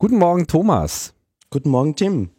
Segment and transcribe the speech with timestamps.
[0.00, 1.12] Guten Morgen, Thomas.
[1.50, 2.30] Guten Morgen, Tim.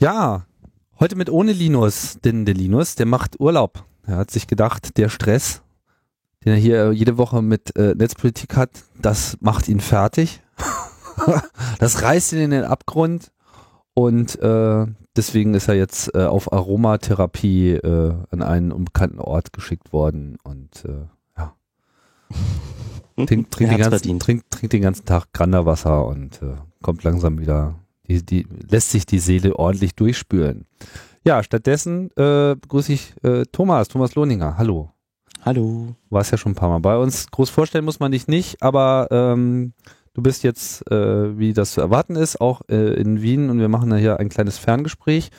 [0.00, 0.46] Ja,
[1.00, 3.84] heute mit ohne Linus, denn der Linus, der macht Urlaub.
[4.06, 5.62] Er hat sich gedacht, der Stress,
[6.44, 8.70] den er hier jede Woche mit äh, Netzpolitik hat,
[9.00, 10.42] das macht ihn fertig.
[11.78, 13.32] das reißt ihn in den Abgrund
[13.94, 19.92] und äh, deswegen ist er jetzt äh, auf Aromatherapie äh, an einen unbekannten Ort geschickt
[19.92, 21.06] worden und äh,
[21.36, 21.54] ja.
[23.26, 27.74] Trink, trink, den ganzen, trink, trink den ganzen Tag Granderwasser und äh, kommt langsam wieder
[28.08, 30.66] die, die lässt sich die Seele ordentlich durchspülen.
[31.24, 34.56] Ja, stattdessen äh, begrüße ich äh, Thomas, Thomas Lohninger.
[34.56, 34.90] Hallo.
[35.48, 35.94] Hallo.
[36.10, 37.30] Du warst ja schon ein paar Mal bei uns.
[37.30, 39.72] Groß vorstellen muss man dich nicht, aber ähm,
[40.12, 43.70] du bist jetzt, äh, wie das zu erwarten ist, auch äh, in Wien und wir
[43.70, 45.30] machen da hier ein kleines Ferngespräch.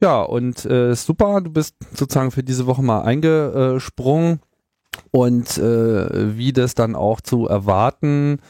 [0.00, 4.40] Ja, und äh, super, du bist sozusagen für diese Woche mal eingesprungen
[5.12, 8.40] und äh, wie das dann auch zu erwarten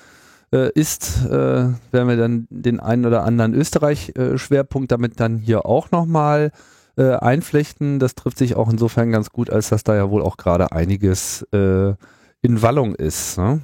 [0.50, 5.90] äh, ist, äh, werden wir dann den einen oder anderen Österreich-Schwerpunkt damit dann hier auch
[5.90, 6.52] nochmal
[6.96, 7.98] äh, einflechten.
[7.98, 11.42] Das trifft sich auch insofern ganz gut, als dass da ja wohl auch gerade einiges
[11.52, 11.94] äh,
[12.42, 13.38] in Wallung ist.
[13.38, 13.60] Ne?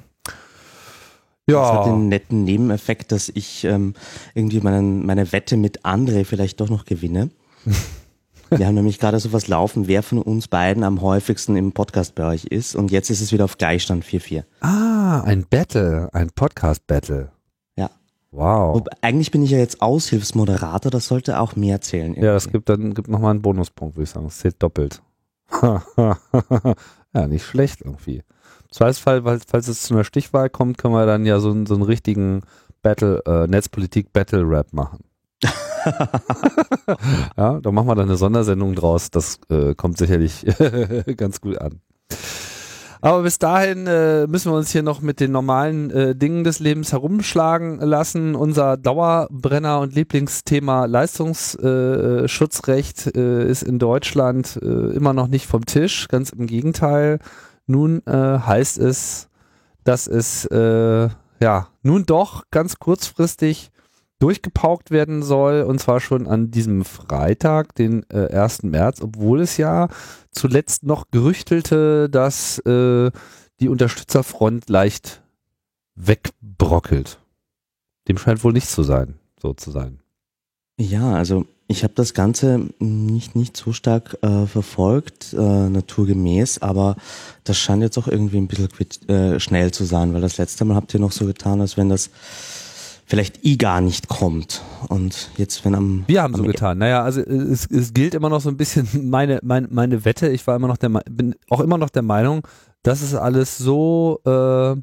[1.47, 1.61] Ja.
[1.61, 3.93] Das hat den netten Nebeneffekt, dass ich ähm,
[4.33, 7.29] irgendwie meinen, meine Wette mit André vielleicht doch noch gewinne.
[8.49, 12.75] Wir haben nämlich gerade sowas laufen, wer von uns beiden am häufigsten im Podcast-Bereich ist.
[12.75, 14.43] Und jetzt ist es wieder auf Gleichstand 4-4.
[14.59, 17.31] Ah, ein Battle, ein Podcast-Battle.
[18.31, 18.75] Wow.
[18.75, 22.11] Und eigentlich bin ich ja jetzt Aushilfsmoderator, das sollte auch mehr zählen.
[22.11, 22.25] Irgendwie.
[22.25, 24.25] Ja, es gibt dann gibt nochmal einen Bonuspunkt, würde ich sagen.
[24.27, 25.01] Es zählt doppelt.
[25.61, 28.17] ja, nicht schlecht irgendwie.
[28.17, 31.83] Im Zweifelsfall, falls es zu einer Stichwahl kommt, können wir dann ja so, so einen
[31.83, 32.41] richtigen
[32.81, 35.03] Battle, äh, Netzpolitik-Battle-Rap machen.
[37.37, 39.11] ja, da machen wir dann eine Sondersendung draus.
[39.11, 40.45] Das äh, kommt sicherlich
[41.17, 41.81] ganz gut an.
[43.03, 46.59] Aber bis dahin äh, müssen wir uns hier noch mit den normalen äh, Dingen des
[46.59, 48.35] Lebens herumschlagen lassen.
[48.35, 56.09] Unser Dauerbrenner und Lieblingsthema Leistungsschutzrecht äh, ist in Deutschland äh, immer noch nicht vom Tisch.
[56.09, 57.17] Ganz im Gegenteil.
[57.65, 59.29] Nun äh, heißt es,
[59.83, 61.09] dass es äh,
[61.41, 63.71] ja nun doch ganz kurzfristig
[64.21, 68.63] durchgepaukt werden soll und zwar schon an diesem Freitag, den äh, 1.
[68.63, 69.87] März, obwohl es ja
[70.31, 73.11] zuletzt noch gerüchtelte, dass äh,
[73.59, 75.21] die Unterstützerfront leicht
[75.95, 77.19] wegbrockelt.
[78.07, 79.99] Dem scheint wohl nicht zu sein, so zu sein.
[80.77, 86.95] Ja, also ich habe das Ganze nicht, nicht so stark äh, verfolgt, äh, naturgemäß, aber
[87.43, 88.69] das scheint jetzt auch irgendwie ein bisschen
[89.07, 91.89] äh, schnell zu sein, weil das letzte Mal habt ihr noch so getan, als wenn
[91.89, 92.09] das
[93.11, 94.61] vielleicht eh gar nicht kommt.
[94.87, 96.05] Und jetzt, wenn am.
[96.07, 96.77] Wir haben am so e- getan.
[96.77, 100.29] Naja, also es, es gilt immer noch so ein bisschen meine, meine, meine Wette.
[100.29, 102.47] Ich war immer noch der, bin auch immer noch der Meinung,
[102.83, 104.75] das ist alles so äh,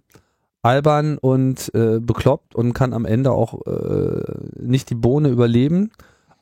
[0.60, 4.22] albern und äh, bekloppt und kann am Ende auch äh,
[4.60, 5.90] nicht die Bohne überleben.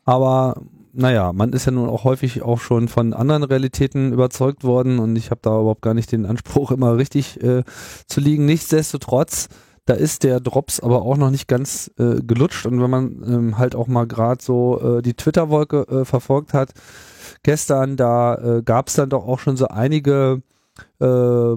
[0.04, 0.60] Aber
[0.92, 5.14] naja, man ist ja nun auch häufig auch schon von anderen Realitäten überzeugt worden und
[5.14, 7.62] ich habe da überhaupt gar nicht den Anspruch, immer richtig äh,
[8.08, 8.44] zu liegen.
[8.44, 9.48] Nichtsdestotrotz
[9.86, 12.66] da ist der Drops aber auch noch nicht ganz äh, gelutscht.
[12.66, 16.74] Und wenn man ähm, halt auch mal gerade so äh, die Twitter-Wolke äh, verfolgt hat,
[17.42, 20.42] gestern, da äh, gab es dann doch auch schon so einige
[21.00, 21.56] äh,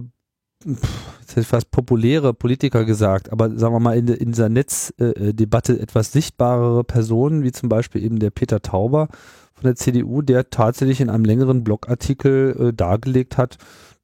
[1.43, 6.83] fast populäre Politiker gesagt, aber sagen wir mal in, in dieser Netzdebatte äh, etwas sichtbarere
[6.83, 9.07] Personen, wie zum Beispiel eben der Peter Tauber
[9.53, 13.57] von der CDU, der tatsächlich in einem längeren Blogartikel äh, dargelegt hat,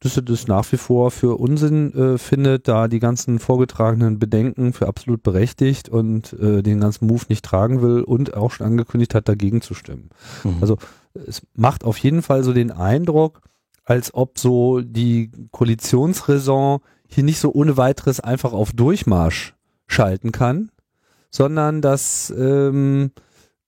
[0.05, 4.71] dass er das nach wie vor für Unsinn äh, findet, da die ganzen vorgetragenen Bedenken
[4.71, 9.15] für absolut berechtigt und äh, den ganzen Move nicht tragen will und auch schon angekündigt
[9.15, 10.09] hat, dagegen zu stimmen.
[10.43, 10.57] Mhm.
[10.61, 10.77] Also
[11.27, 13.41] es macht auf jeden Fall so den Eindruck,
[13.83, 19.55] als ob so die Koalitionsräson hier nicht so ohne weiteres einfach auf Durchmarsch
[19.87, 20.69] schalten kann,
[21.31, 23.11] sondern dass, ähm,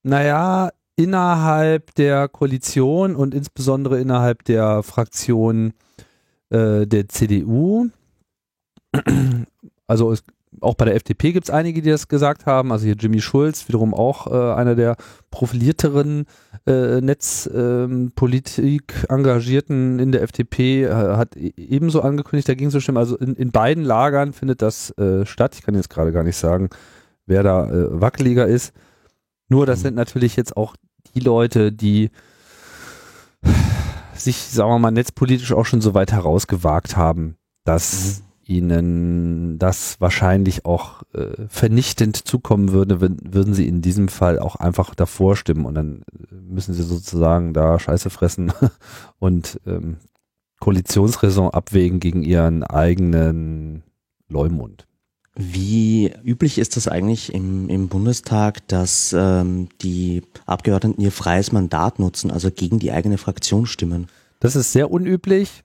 [0.03, 5.73] naja, innerhalb der Koalition und insbesondere innerhalb der Fraktion
[6.49, 7.87] äh, der CDU.
[9.89, 10.21] Also es,
[10.61, 12.71] auch bei der FDP gibt es einige, die das gesagt haben.
[12.71, 14.97] Also hier Jimmy Schulz, wiederum auch äh, einer der
[15.31, 16.25] profilierteren
[16.65, 22.97] äh, Netzpolitik ähm, Engagierten in der FDP, äh, hat e-, ebenso angekündigt, dagegen zu stimmen.
[22.97, 25.55] Also in, in beiden Lagern findet das äh, statt.
[25.55, 26.69] Ich kann jetzt gerade gar nicht sagen,
[27.25, 28.73] wer da äh, wackeliger ist.
[29.49, 29.83] Nur das mhm.
[29.83, 30.75] sind natürlich jetzt auch
[31.15, 32.09] die Leute, die
[34.19, 38.55] sich, sagen wir mal, netzpolitisch auch schon so weit herausgewagt haben, dass mhm.
[38.55, 44.55] ihnen das wahrscheinlich auch äh, vernichtend zukommen würde, wenn, würden sie in diesem Fall auch
[44.55, 48.53] einfach davor stimmen und dann müssen sie sozusagen da Scheiße fressen
[49.19, 49.97] und ähm,
[50.59, 53.83] Koalitionsräson abwägen gegen ihren eigenen
[54.27, 54.86] Leumund.
[55.39, 61.99] Wie üblich ist das eigentlich im, im Bundestag, dass ähm, die Abgeordneten ihr freies Mandat
[61.99, 64.07] nutzen, also gegen die eigene Fraktion stimmen?
[64.39, 65.63] Das ist sehr unüblich.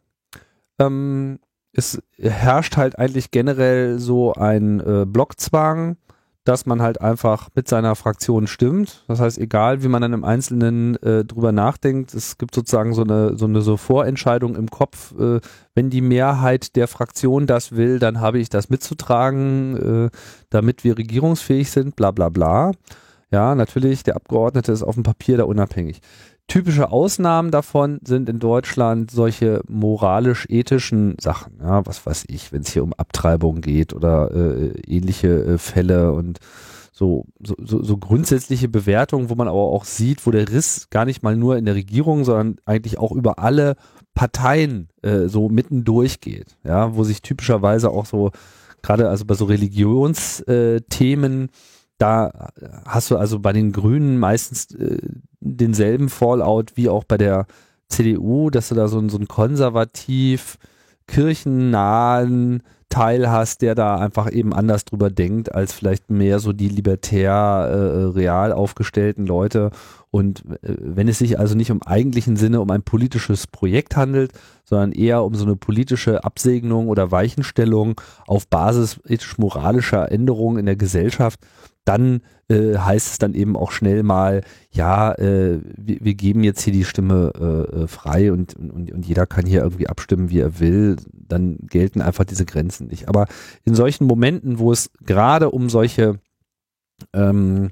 [0.78, 1.38] Ähm,
[1.72, 5.96] es herrscht halt eigentlich generell so ein äh, Blockzwang
[6.44, 9.04] dass man halt einfach mit seiner Fraktion stimmt.
[9.06, 13.02] Das heißt, egal wie man dann im Einzelnen äh, drüber nachdenkt, es gibt sozusagen so
[13.02, 15.14] eine so eine so Vorentscheidung im Kopf.
[15.18, 15.40] Äh,
[15.74, 20.10] wenn die Mehrheit der Fraktion das will, dann habe ich das mitzutragen, äh,
[20.50, 21.94] damit wir regierungsfähig sind.
[21.94, 22.72] Bla bla bla.
[23.30, 26.02] Ja, natürlich, der Abgeordnete ist auf dem Papier da unabhängig.
[26.48, 31.58] Typische Ausnahmen davon sind in Deutschland solche moralisch-ethischen Sachen.
[31.60, 36.12] Ja, was weiß ich, wenn es hier um Abtreibung geht oder äh, ähnliche äh, Fälle
[36.12, 36.40] und
[36.92, 41.22] so, so, so grundsätzliche Bewertungen, wo man aber auch sieht, wo der Riss gar nicht
[41.22, 43.76] mal nur in der Regierung, sondern eigentlich auch über alle
[44.14, 46.58] Parteien äh, so mitten durchgeht.
[46.64, 48.30] Ja, wo sich typischerweise auch so,
[48.82, 51.48] gerade also bei so Religionsthemen, äh,
[52.02, 52.50] da
[52.84, 54.98] hast du also bei den Grünen meistens äh,
[55.38, 57.46] denselben Fallout wie auch bei der
[57.88, 60.58] CDU, dass du da so, so einen konservativ
[61.06, 66.68] kirchennahen Teil hast, der da einfach eben anders drüber denkt, als vielleicht mehr so die
[66.68, 69.70] libertär äh, real aufgestellten Leute.
[70.10, 74.32] Und äh, wenn es sich also nicht im eigentlichen Sinne um ein politisches Projekt handelt,
[74.64, 80.76] sondern eher um so eine politische Absegnung oder Weichenstellung auf Basis ethisch-moralischer Änderungen in der
[80.76, 81.40] Gesellschaft,
[81.84, 86.62] dann äh, heißt es dann eben auch schnell mal, ja, äh, wir, wir, geben jetzt
[86.62, 90.40] hier die Stimme äh, äh, frei und, und, und jeder kann hier irgendwie abstimmen, wie
[90.40, 90.96] er will.
[91.12, 93.08] Dann gelten einfach diese Grenzen nicht.
[93.08, 93.26] Aber
[93.64, 96.20] in solchen Momenten, wo es gerade um solche
[97.12, 97.70] ähm,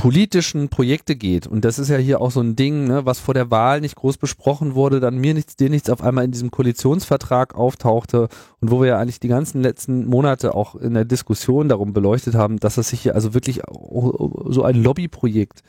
[0.00, 3.34] politischen Projekte geht, und das ist ja hier auch so ein Ding, ne, was vor
[3.34, 6.50] der Wahl nicht groß besprochen wurde, dann mir nichts, dir nichts auf einmal in diesem
[6.50, 8.28] Koalitionsvertrag auftauchte
[8.60, 12.34] und wo wir ja eigentlich die ganzen letzten Monate auch in der Diskussion darum beleuchtet
[12.34, 15.60] haben, dass es sich hier also wirklich so ein Lobbyprojekt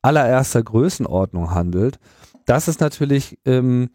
[0.00, 1.98] allererster Größenordnung handelt.
[2.46, 3.90] Das ist natürlich ähm,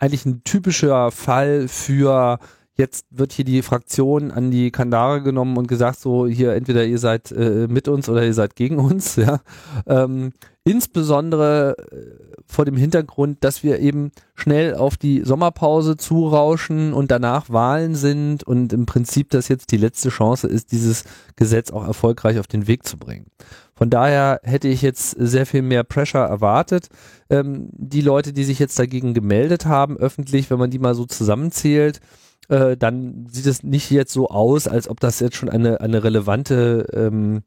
[0.00, 2.40] eigentlich ein typischer Fall für
[2.78, 6.98] Jetzt wird hier die Fraktion an die Kandare genommen und gesagt, so hier entweder ihr
[6.98, 9.16] seid äh, mit uns oder ihr seid gegen uns.
[9.26, 9.40] Ja.
[9.86, 10.32] Ähm,
[10.62, 17.48] insbesondere äh, vor dem Hintergrund, dass wir eben schnell auf die Sommerpause zurauschen und danach
[17.50, 22.38] Wahlen sind und im Prinzip das jetzt die letzte Chance ist, dieses Gesetz auch erfolgreich
[22.38, 23.26] auf den Weg zu bringen.
[23.74, 26.88] Von daher hätte ich jetzt sehr viel mehr Pressure erwartet.
[27.30, 31.06] Ähm, die Leute, die sich jetzt dagegen gemeldet haben, öffentlich, wenn man die mal so
[31.06, 32.00] zusammenzählt,
[32.48, 36.04] äh, dann sieht es nicht jetzt so aus, als ob das jetzt schon eine, eine
[36.04, 37.42] relevante ähm,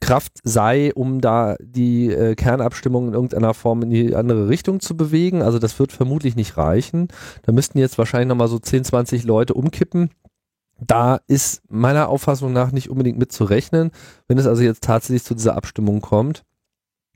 [0.00, 4.96] Kraft sei, um da die äh, Kernabstimmung in irgendeiner Form in die andere Richtung zu
[4.96, 5.42] bewegen.
[5.42, 7.08] Also das wird vermutlich nicht reichen.
[7.42, 10.10] Da müssten jetzt wahrscheinlich nochmal so 10, 20 Leute umkippen.
[10.80, 13.90] Da ist meiner Auffassung nach nicht unbedingt mit zu rechnen.
[14.26, 16.44] Wenn es also jetzt tatsächlich zu dieser Abstimmung kommt,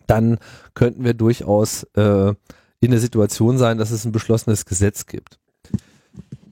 [0.07, 0.39] dann
[0.75, 2.35] könnten wir durchaus äh,
[2.81, 5.39] in der Situation sein, dass es ein beschlossenes Gesetz gibt.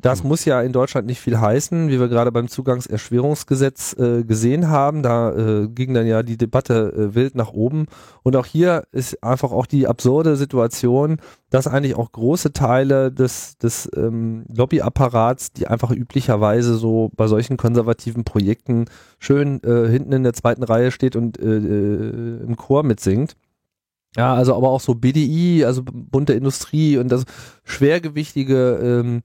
[0.07, 4.69] Das muss ja in Deutschland nicht viel heißen, wie wir gerade beim Zugangserschwerungsgesetz äh, gesehen
[4.69, 5.03] haben.
[5.03, 7.87] Da äh, ging dann ja die Debatte äh, wild nach oben.
[8.23, 11.17] Und auch hier ist einfach auch die absurde Situation,
[11.51, 17.57] dass eigentlich auch große Teile des, des ähm, Lobbyapparats, die einfach üblicherweise so bei solchen
[17.57, 18.85] konservativen Projekten
[19.19, 23.35] schön äh, hinten in der zweiten Reihe steht und äh, äh, im Chor mitsingt.
[24.17, 27.25] Ja, also aber auch so BDI, also bunte Industrie und das
[27.65, 29.23] schwergewichtige ähm,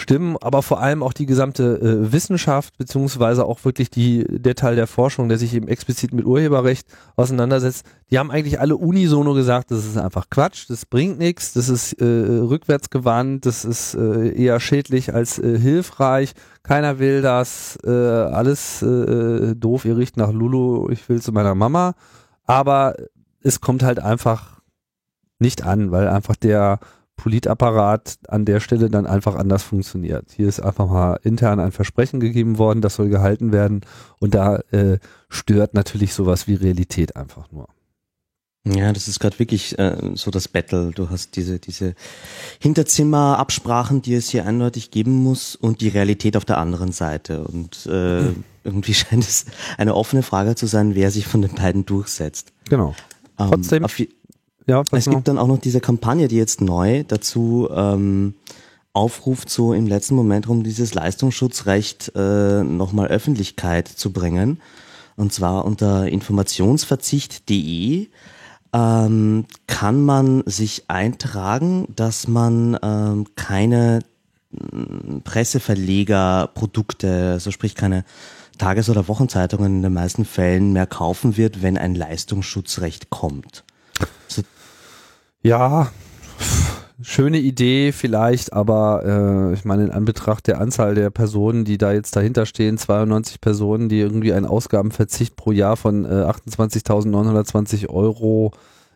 [0.00, 4.76] stimmen, aber vor allem auch die gesamte äh, Wissenschaft, beziehungsweise auch wirklich die, der Teil
[4.76, 6.86] der Forschung, der sich eben explizit mit Urheberrecht
[7.16, 11.68] auseinandersetzt, die haben eigentlich alle unisono gesagt, das ist einfach Quatsch, das bringt nichts, das
[11.68, 17.90] ist äh, rückwärtsgewandt, das ist äh, eher schädlich als äh, hilfreich, keiner will das, äh,
[17.90, 21.94] alles äh, doof, ihr riecht nach Lulu, ich will zu meiner Mama,
[22.44, 22.94] aber
[23.42, 24.60] es kommt halt einfach
[25.40, 26.78] nicht an, weil einfach der
[27.18, 30.30] Politapparat an der Stelle dann einfach anders funktioniert.
[30.34, 33.82] Hier ist einfach mal intern ein Versprechen gegeben worden, das soll gehalten werden
[34.20, 34.98] und da äh,
[35.28, 37.68] stört natürlich sowas wie Realität einfach nur.
[38.64, 40.90] Ja, das ist gerade wirklich äh, so das Battle.
[40.94, 41.94] Du hast diese, diese
[42.60, 47.44] Hinterzimmerabsprachen, die es hier eindeutig geben muss und die Realität auf der anderen Seite.
[47.44, 48.44] Und äh, mhm.
[48.64, 49.46] irgendwie scheint es
[49.78, 52.52] eine offene Frage zu sein, wer sich von den beiden durchsetzt.
[52.68, 52.94] Genau.
[53.38, 53.84] Ähm, Trotzdem,
[54.68, 58.34] ja, es gibt dann auch noch diese Kampagne, die jetzt neu dazu ähm,
[58.92, 64.60] aufruft, so im letzten Moment um dieses Leistungsschutzrecht äh, nochmal Öffentlichkeit zu bringen.
[65.16, 68.08] Und zwar unter informationsverzicht.de
[68.74, 74.00] ähm, kann man sich eintragen, dass man ähm, keine
[74.50, 78.04] mm, Presseverlegerprodukte, also sprich keine
[78.58, 83.64] Tages- oder Wochenzeitungen in den meisten Fällen mehr kaufen wird, wenn ein Leistungsschutzrecht kommt.
[84.28, 84.42] Also
[85.42, 85.90] ja,
[87.00, 91.92] schöne Idee vielleicht, aber äh, ich meine in Anbetracht der Anzahl der Personen, die da
[91.92, 98.52] jetzt dahinter stehen, 92 Personen, die irgendwie einen Ausgabenverzicht pro Jahr von äh, 28.920 Euro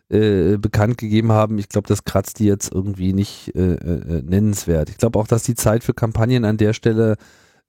[0.09, 1.59] äh, bekannt gegeben haben.
[1.59, 4.91] Ich glaube, das kratzt die jetzt irgendwie nicht äh, äh, nennenswert.
[4.91, 7.17] Ich glaube auch, dass die Zeit für Kampagnen an der Stelle,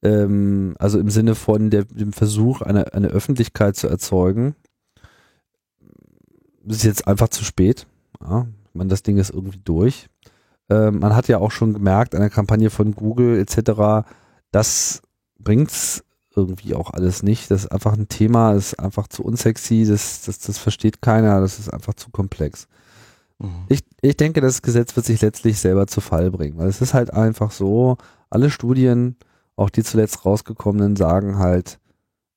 [0.01, 4.55] ähm, also im Sinne von der, dem Versuch, eine, eine Öffentlichkeit zu erzeugen,
[6.65, 7.85] ist jetzt einfach zu spät.
[8.21, 10.07] Ja, meine, das Ding ist irgendwie durch.
[10.69, 14.07] Ähm, man hat ja auch schon gemerkt an der Kampagne von Google etc.,
[14.51, 15.01] das
[15.39, 16.03] bringt's
[16.35, 17.51] irgendwie auch alles nicht.
[17.51, 21.59] Das ist einfach ein Thema, ist einfach zu unsexy, das, das, das versteht keiner, das
[21.59, 22.67] ist einfach zu komplex.
[23.39, 23.65] Mhm.
[23.69, 26.93] Ich, ich denke, das Gesetz wird sich letztlich selber zu Fall bringen, weil es ist
[26.93, 27.97] halt einfach so,
[28.29, 29.15] alle Studien,
[29.55, 31.79] auch die zuletzt rausgekommenen, sagen halt,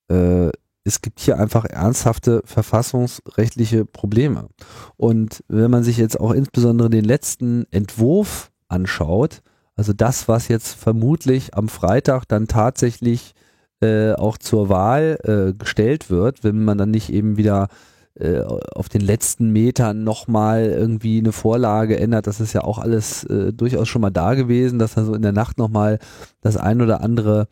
[0.09, 0.51] äh,
[0.87, 4.49] es gibt hier einfach ernsthafte verfassungsrechtliche Probleme.
[4.97, 9.43] Und wenn man sich jetzt auch insbesondere den letzten Entwurf anschaut,
[9.75, 13.35] also das, was jetzt vermutlich am Freitag dann tatsächlich
[13.81, 17.67] äh, auch zur Wahl äh, gestellt wird, wenn man dann nicht eben wieder
[18.15, 23.25] äh, auf den letzten Metern nochmal irgendwie eine Vorlage ändert, das ist ja auch alles
[23.25, 25.99] äh, durchaus schon mal da gewesen, dass dann so in der Nacht nochmal
[26.41, 27.49] das ein oder andere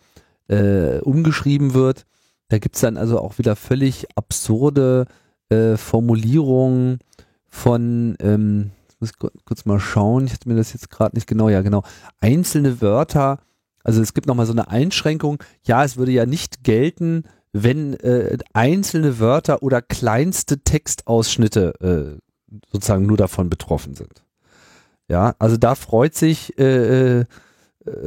[0.48, 2.06] äh, umgeschrieben wird
[2.48, 5.06] da gibt's dann also auch wieder völlig absurde
[5.48, 6.98] äh, Formulierungen
[7.48, 9.12] von, ähm, ich muss
[9.44, 11.82] kurz mal schauen, ich hatte mir das jetzt gerade nicht genau, ja genau,
[12.20, 13.40] einzelne Wörter,
[13.82, 18.36] also es gibt nochmal so eine Einschränkung, ja, es würde ja nicht gelten, wenn äh,
[18.52, 24.24] einzelne Wörter oder kleinste Textausschnitte äh, sozusagen nur davon betroffen sind.
[25.08, 27.24] Ja, also da freut sich äh, äh,
[27.86, 28.06] äh,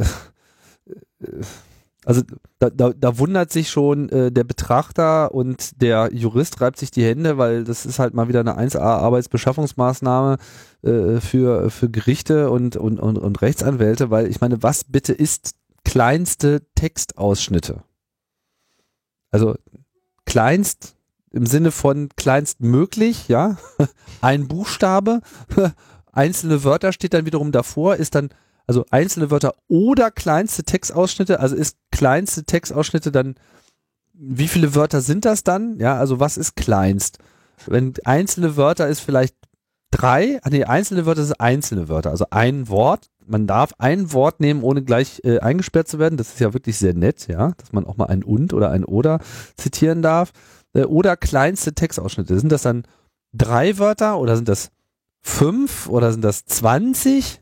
[2.07, 2.21] also
[2.59, 7.03] da, da, da wundert sich schon äh, der Betrachter und der Jurist reibt sich die
[7.03, 10.37] Hände, weil das ist halt mal wieder eine 1A Arbeitsbeschaffungsmaßnahme
[10.83, 15.55] äh, für, für Gerichte und, und, und, und Rechtsanwälte, weil ich meine, was bitte ist
[15.83, 17.83] kleinste Textausschnitte?
[19.29, 19.55] Also
[20.25, 20.95] kleinst
[21.31, 23.57] im Sinne von kleinst möglich, ja,
[24.21, 25.19] ein Buchstabe,
[26.13, 28.29] einzelne Wörter steht dann wiederum davor, ist dann
[28.67, 33.35] also einzelne Wörter oder kleinste Textausschnitte, also ist kleinste Textausschnitte dann,
[34.13, 35.79] wie viele Wörter sind das dann?
[35.79, 37.19] Ja, also was ist kleinst?
[37.65, 39.35] Wenn einzelne Wörter ist vielleicht
[39.91, 43.09] drei, nee, einzelne Wörter sind einzelne Wörter, also ein Wort.
[43.25, 46.17] Man darf ein Wort nehmen, ohne gleich äh, eingesperrt zu werden.
[46.17, 48.85] Das ist ja wirklich sehr nett, ja, dass man auch mal ein und oder ein
[48.85, 49.19] oder
[49.57, 50.31] zitieren darf.
[50.73, 52.39] Äh, oder kleinste Textausschnitte.
[52.39, 52.83] Sind das dann
[53.33, 54.71] drei Wörter oder sind das
[55.21, 57.41] fünf oder sind das zwanzig?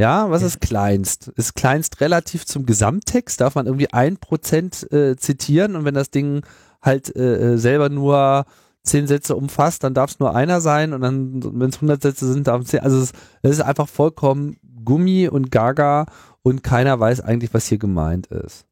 [0.00, 1.28] Ja, was ist kleinst?
[1.36, 3.38] Ist kleinst relativ zum Gesamttext?
[3.38, 6.40] Darf man irgendwie ein Prozent äh, zitieren und wenn das Ding
[6.80, 8.46] halt äh, äh selber nur
[8.82, 12.32] zehn Sätze umfasst, dann darf es nur einer sein und dann, wenn es 100 Sätze
[12.32, 12.80] sind, darf es zehn.
[12.80, 16.06] Also es, es ist einfach vollkommen Gummi und Gaga
[16.40, 18.64] und keiner weiß eigentlich, was hier gemeint ist.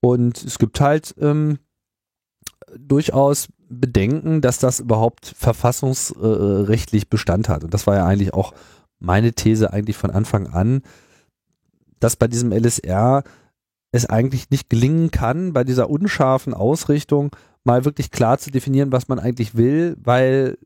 [0.00, 1.58] Und es gibt halt ähm,
[2.74, 7.64] durchaus Bedenken, dass das überhaupt verfassungsrechtlich Bestand hat.
[7.64, 8.54] Und das war ja eigentlich auch
[9.04, 10.82] meine These eigentlich von Anfang an,
[12.00, 13.22] dass bei diesem LSR
[13.92, 19.08] es eigentlich nicht gelingen kann, bei dieser unscharfen Ausrichtung mal wirklich klar zu definieren, was
[19.08, 20.58] man eigentlich will, weil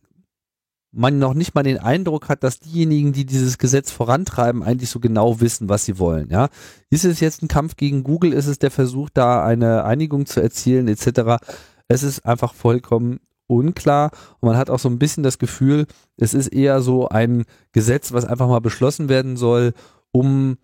[0.90, 5.00] man noch nicht mal den Eindruck hat, dass diejenigen, die dieses Gesetz vorantreiben, eigentlich so
[5.00, 6.30] genau wissen, was sie wollen.
[6.30, 6.48] Ja,
[6.90, 8.32] ist es jetzt ein Kampf gegen Google?
[8.32, 11.44] Ist es der Versuch, da eine Einigung zu erzielen, etc.
[11.88, 15.86] Es ist einfach vollkommen unklar und man hat auch so ein bisschen das Gefühl,
[16.16, 19.72] es ist eher so ein Gesetz, was einfach mal beschlossen werden soll,
[20.12, 20.58] um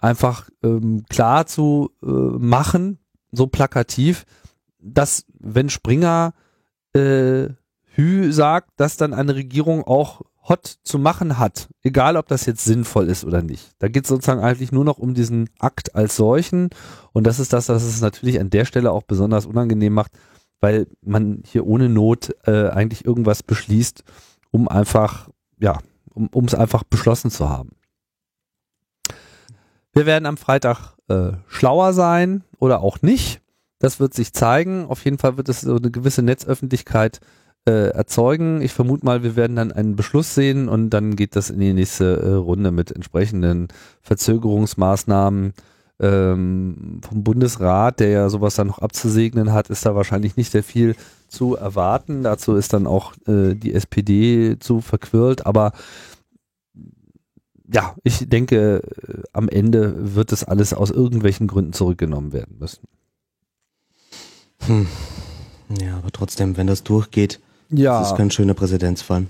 [0.00, 2.98] einfach ähm, klar zu äh, machen,
[3.32, 4.24] so plakativ,
[4.78, 6.34] dass wenn Springer
[6.92, 7.48] äh,
[7.94, 12.64] Hü sagt, dass dann eine Regierung auch hot zu machen hat, egal ob das jetzt
[12.64, 13.72] sinnvoll ist oder nicht.
[13.80, 16.70] Da geht es sozusagen eigentlich nur noch um diesen Akt als solchen
[17.12, 20.12] und das ist das, was es natürlich an der Stelle auch besonders unangenehm macht,
[20.60, 24.04] weil man hier ohne Not äh, eigentlich irgendwas beschließt,
[24.50, 25.78] um einfach, ja,
[26.14, 27.76] um es einfach beschlossen zu haben.
[29.92, 33.40] Wir werden am Freitag äh, schlauer sein oder auch nicht.
[33.78, 34.86] Das wird sich zeigen.
[34.86, 37.20] Auf jeden Fall wird es so eine gewisse Netzöffentlichkeit
[37.66, 38.62] äh, erzeugen.
[38.62, 41.72] Ich vermute mal, wir werden dann einen Beschluss sehen und dann geht das in die
[41.72, 43.68] nächste äh, Runde mit entsprechenden
[44.02, 45.52] Verzögerungsmaßnahmen
[45.98, 50.62] ähm, vom Bundesrat, der ja sowas dann noch abzusegnen hat, ist da wahrscheinlich nicht sehr
[50.62, 50.94] viel
[51.28, 52.22] zu erwarten.
[52.22, 55.72] Dazu ist dann auch äh, die SPD zu verquirlt, aber
[57.72, 62.84] ja, ich denke, äh, am Ende wird das alles aus irgendwelchen Gründen zurückgenommen werden müssen.
[64.66, 64.86] Hm.
[65.80, 67.98] Ja, aber trotzdem, wenn das durchgeht, ja.
[67.98, 69.26] das ist kein schöner Präzedenzfall.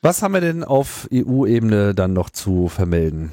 [0.00, 3.32] Was haben wir denn auf EU-Ebene dann noch zu vermelden?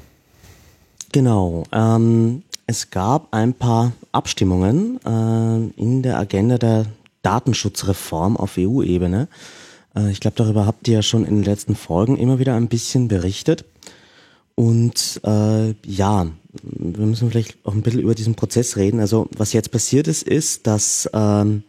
[1.12, 1.64] Genau.
[1.72, 6.86] Ähm, es gab ein paar Abstimmungen äh, in der Agenda der
[7.22, 9.28] Datenschutzreform auf EU-Ebene.
[9.96, 12.68] Äh, ich glaube, darüber habt ihr ja schon in den letzten Folgen immer wieder ein
[12.68, 13.64] bisschen berichtet.
[14.54, 16.26] Und äh, ja,
[16.62, 19.00] wir müssen vielleicht auch ein bisschen über diesen Prozess reden.
[19.00, 21.62] Also was jetzt passiert ist, ist, dass ähm,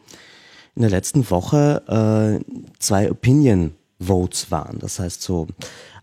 [0.75, 4.79] in der letzten Woche äh, zwei Opinion Votes waren.
[4.79, 5.47] Das heißt so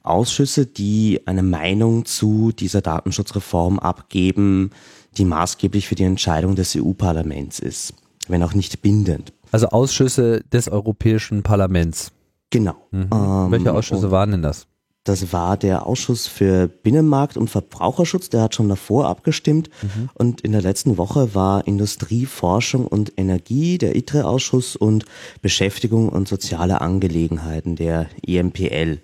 [0.04, 4.70] Ausschüsse, die eine Meinung zu dieser Datenschutzreform abgeben,
[5.16, 7.94] die maßgeblich für die Entscheidung des EU-Parlaments ist,
[8.28, 9.32] wenn auch nicht bindend.
[9.50, 12.12] Also Ausschüsse des Europäischen Parlaments.
[12.50, 12.74] Genau.
[12.90, 13.08] Mhm.
[13.12, 14.66] Ähm, Welche Ausschüsse waren denn das?
[15.04, 19.68] Das war der Ausschuss für Binnenmarkt und Verbraucherschutz, der hat schon davor abgestimmt.
[19.82, 20.08] Mhm.
[20.14, 25.04] Und in der letzten Woche war Industrie, Forschung und Energie, der ITRE-Ausschuss und
[25.42, 29.00] Beschäftigung und soziale Angelegenheiten, der EMPL.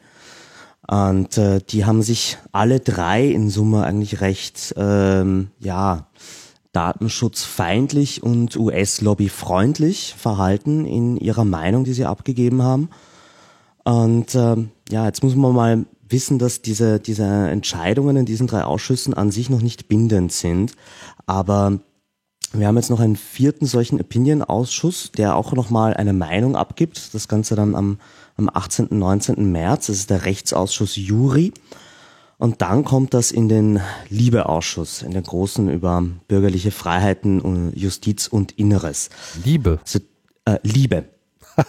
[0.91, 6.09] Und äh, die haben sich alle drei in Summe eigentlich recht, ähm, ja,
[6.73, 12.89] datenschutzfeindlich und US-Lobby-freundlich verhalten in ihrer Meinung, die sie abgegeben haben.
[13.85, 18.65] Und ähm, ja, jetzt muss man mal wissen, dass diese, diese Entscheidungen in diesen drei
[18.65, 20.73] Ausschüssen an sich noch nicht bindend sind.
[21.25, 21.79] Aber
[22.53, 27.15] wir haben jetzt noch einen vierten solchen Opinion-Ausschuss, der auch nochmal eine Meinung abgibt.
[27.15, 27.99] Das Ganze dann am,
[28.37, 29.51] am 18., 19.
[29.51, 29.87] März.
[29.87, 31.53] Das ist der Rechtsausschuss Juri.
[32.39, 38.53] Und dann kommt das in den Liebeausschuss, in den großen über bürgerliche Freiheiten, Justiz und
[38.53, 39.11] Inneres.
[39.45, 39.79] Liebe.
[39.83, 39.99] Also,
[40.47, 41.05] äh, Liebe.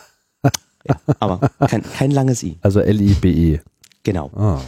[0.83, 2.57] Ja, aber kein, kein langes I.
[2.63, 3.59] Also L-I-B-E.
[4.03, 4.31] Genau.
[4.35, 4.61] Ah,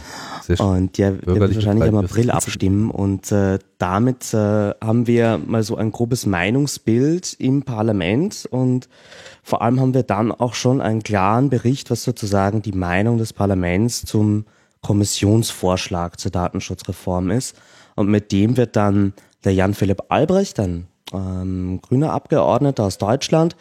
[0.58, 5.76] und der wird wahrscheinlich im April abstimmen und äh, damit äh, haben wir mal so
[5.76, 8.88] ein grobes Meinungsbild im Parlament und
[9.42, 13.32] vor allem haben wir dann auch schon einen klaren Bericht, was sozusagen die Meinung des
[13.32, 14.44] Parlaments zum
[14.82, 17.56] Kommissionsvorschlag zur Datenschutzreform ist.
[17.96, 23.56] Und mit dem wird dann der Jan Philipp Albrecht, ein ähm, grüner Abgeordneter aus Deutschland,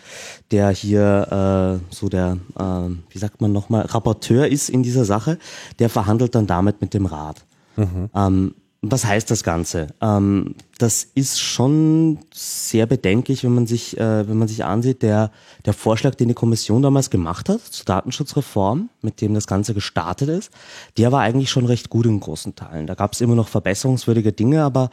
[0.51, 5.37] der hier äh, so der, äh, wie sagt man nochmal, Rapporteur ist in dieser Sache,
[5.79, 7.45] der verhandelt dann damit mit dem Rat.
[7.75, 8.09] Mhm.
[8.15, 9.87] Ähm, was heißt das Ganze?
[10.01, 15.31] Ähm, das ist schon sehr bedenklich, wenn man sich, äh, wenn man sich ansieht, der,
[15.63, 20.27] der Vorschlag, den die Kommission damals gemacht hat zur Datenschutzreform, mit dem das Ganze gestartet
[20.27, 20.51] ist,
[20.97, 22.85] der war eigentlich schon recht gut in großen Teilen.
[22.85, 24.89] Da gab es immer noch verbesserungswürdige Dinge, aber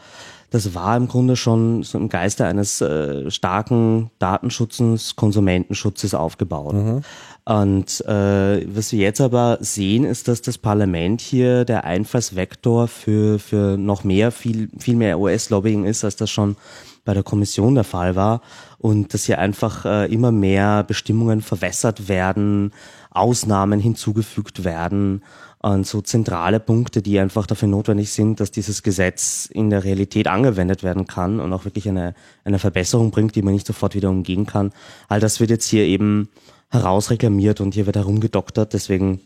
[0.50, 6.74] das war im Grunde schon so im Geiste eines äh, starken Datenschutzes, Konsumentenschutzes aufgebaut.
[6.74, 7.02] Mhm.
[7.44, 13.38] Und äh, was wir jetzt aber sehen, ist, dass das Parlament hier der Einfallsvektor für,
[13.38, 16.56] für noch mehr, viel, viel mehr US-Lobbying ist, als das schon
[17.04, 18.42] bei der Kommission der Fall war.
[18.78, 22.72] Und dass hier einfach äh, immer mehr Bestimmungen verwässert werden,
[23.10, 25.22] Ausnahmen hinzugefügt werden
[25.62, 30.26] und so zentrale Punkte, die einfach dafür notwendig sind, dass dieses Gesetz in der Realität
[30.26, 32.14] angewendet werden kann und auch wirklich eine,
[32.44, 34.72] eine Verbesserung bringt, die man nicht sofort wieder umgehen kann.
[35.08, 36.30] All das wird jetzt hier eben
[36.70, 39.20] herausreklamiert und hier wird herumgedoktert, deswegen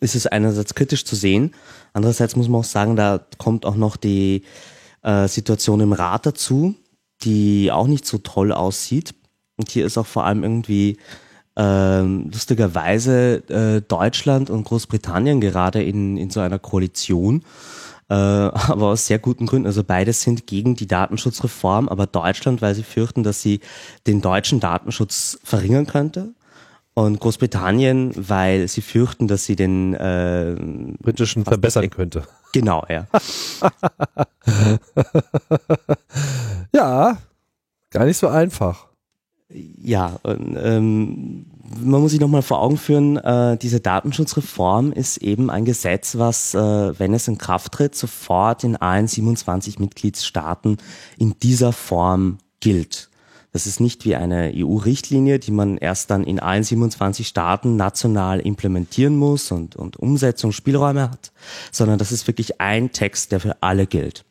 [0.00, 1.54] ist es einerseits kritisch zu sehen,
[1.92, 4.42] andererseits muss man auch sagen, da kommt auch noch die
[5.04, 6.74] äh, Situation im Rat dazu,
[7.22, 9.14] die auch nicht so toll aussieht.
[9.56, 10.98] Und hier ist auch vor allem irgendwie
[11.56, 17.42] ähm, lustigerweise äh, Deutschland und Großbritannien gerade in, in so einer Koalition,
[18.08, 19.66] äh, aber aus sehr guten Gründen.
[19.66, 23.60] Also beides sind gegen die Datenschutzreform, aber Deutschland, weil sie fürchten, dass sie
[24.06, 26.34] den deutschen Datenschutz verringern könnte.
[26.96, 30.54] Und Großbritannien, weil sie fürchten, dass sie den äh,
[31.00, 32.22] britischen verbessern könnte.
[32.54, 33.08] Genau, ja.
[36.72, 37.16] ja,
[37.90, 38.86] gar nicht so einfach.
[39.48, 41.46] Ja, und, ähm,
[41.80, 46.54] man muss sich nochmal vor Augen führen, äh, diese Datenschutzreform ist eben ein Gesetz, was,
[46.54, 50.76] äh, wenn es in Kraft tritt, sofort in allen 27 Mitgliedstaaten
[51.18, 53.10] in dieser Form gilt.
[53.54, 58.40] Das ist nicht wie eine EU-Richtlinie, die man erst dann in allen 27 Staaten national
[58.40, 61.30] implementieren muss und, und Umsetzungsspielräume hat,
[61.70, 64.24] sondern das ist wirklich ein Text, der für alle gilt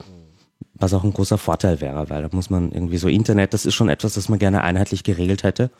[0.75, 3.73] was auch ein großer Vorteil wäre, weil da muss man irgendwie so Internet, das ist
[3.73, 5.71] schon etwas, das man gerne einheitlich geregelt hätte.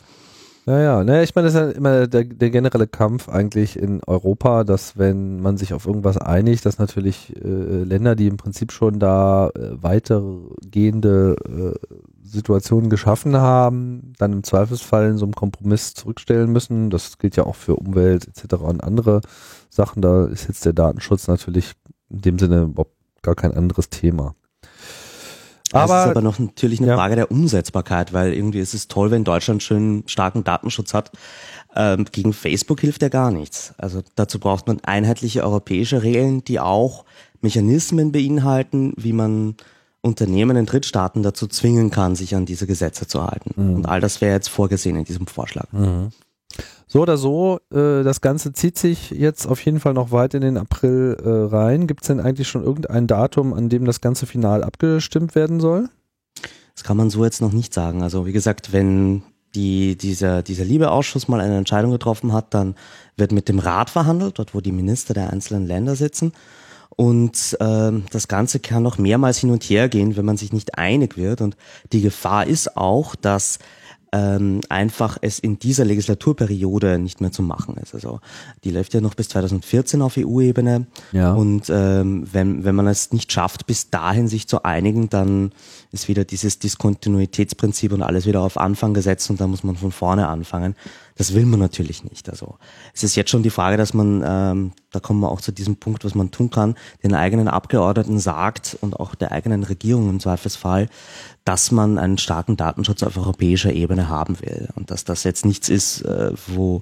[0.65, 4.01] Ja, ja, naja, ich meine, das ist ja immer der, der generelle Kampf eigentlich in
[4.07, 8.71] Europa, dass wenn man sich auf irgendwas einigt, dass natürlich äh, Länder, die im Prinzip
[8.71, 11.95] schon da äh, weitergehende äh,
[12.33, 16.89] Situationen geschaffen haben, dann im Zweifelsfall in so einem Kompromiss zurückstellen müssen.
[16.89, 18.55] Das gilt ja auch für Umwelt etc.
[18.55, 19.21] und andere
[19.69, 20.01] Sachen.
[20.01, 21.73] Da ist jetzt der Datenschutz natürlich
[22.09, 24.35] in dem Sinne überhaupt gar kein anderes Thema.
[25.71, 26.95] Aber, das ist aber noch natürlich eine ja.
[26.95, 31.11] Frage der Umsetzbarkeit, weil irgendwie ist es toll, wenn Deutschland schön starken Datenschutz hat.
[31.75, 33.73] Ähm, gegen Facebook hilft ja gar nichts.
[33.77, 37.05] Also dazu braucht man einheitliche europäische Regeln, die auch
[37.41, 39.55] Mechanismen beinhalten, wie man
[40.03, 43.51] Unternehmen in Drittstaaten dazu zwingen kann, sich an diese Gesetze zu halten.
[43.55, 43.75] Mhm.
[43.75, 45.71] Und all das wäre jetzt vorgesehen in diesem Vorschlag.
[45.71, 46.09] Mhm.
[46.87, 50.41] So oder so, äh, das Ganze zieht sich jetzt auf jeden Fall noch weit in
[50.41, 51.87] den April äh, rein.
[51.87, 55.89] Gibt es denn eigentlich schon irgendein Datum, an dem das Ganze final abgestimmt werden soll?
[56.75, 58.03] Das kann man so jetzt noch nicht sagen.
[58.03, 59.23] Also wie gesagt, wenn
[59.55, 62.75] die, dieser, dieser Liebeausschuss mal eine Entscheidung getroffen hat, dann
[63.15, 66.33] wird mit dem Rat verhandelt, dort wo die Minister der einzelnen Länder sitzen.
[66.95, 70.77] Und äh, das Ganze kann noch mehrmals hin und her gehen, wenn man sich nicht
[70.77, 71.41] einig wird.
[71.41, 71.57] Und
[71.91, 73.59] die Gefahr ist auch, dass
[74.13, 77.95] ähm, einfach es in dieser Legislaturperiode nicht mehr zu machen ist.
[77.95, 78.19] Also
[78.63, 81.33] die läuft ja noch bis 2014 auf EU-Ebene ja.
[81.33, 85.51] und ähm, wenn, wenn man es nicht schafft, bis dahin sich zu einigen, dann
[85.93, 89.91] ist wieder dieses Diskontinuitätsprinzip und alles wieder auf Anfang gesetzt und da muss man von
[89.91, 90.75] vorne anfangen.
[91.15, 92.29] Das will man natürlich nicht.
[92.29, 92.57] Also
[92.95, 95.75] es ist jetzt schon die Frage, dass man, ähm, da kommen wir auch zu diesem
[95.75, 100.19] Punkt, was man tun kann, den eigenen Abgeordneten sagt und auch der eigenen Regierung im
[100.19, 100.89] Zweifelsfall,
[101.45, 105.69] dass man einen starken Datenschutz auf europäischer Ebene haben will und dass das jetzt nichts
[105.69, 106.81] ist, äh, wo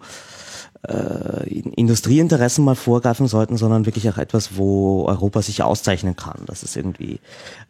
[0.88, 6.42] äh, Industrieinteressen mal vorgreifen sollten, sondern wirklich auch etwas, wo Europa sich auszeichnen kann.
[6.46, 7.16] Das ist irgendwie,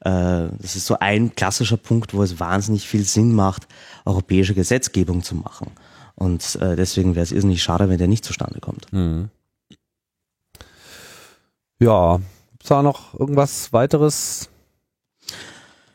[0.02, 3.68] äh, das ist so ein klassischer Punkt, wo es wahnsinnig viel Sinn macht,
[4.06, 5.72] europäische Gesetzgebung zu machen.
[6.16, 8.92] Und äh, deswegen wäre es irrsinnig schade, wenn der nicht zustande kommt.
[8.94, 9.30] Mhm.
[11.80, 12.20] Ja,
[12.68, 14.50] da noch irgendwas weiteres?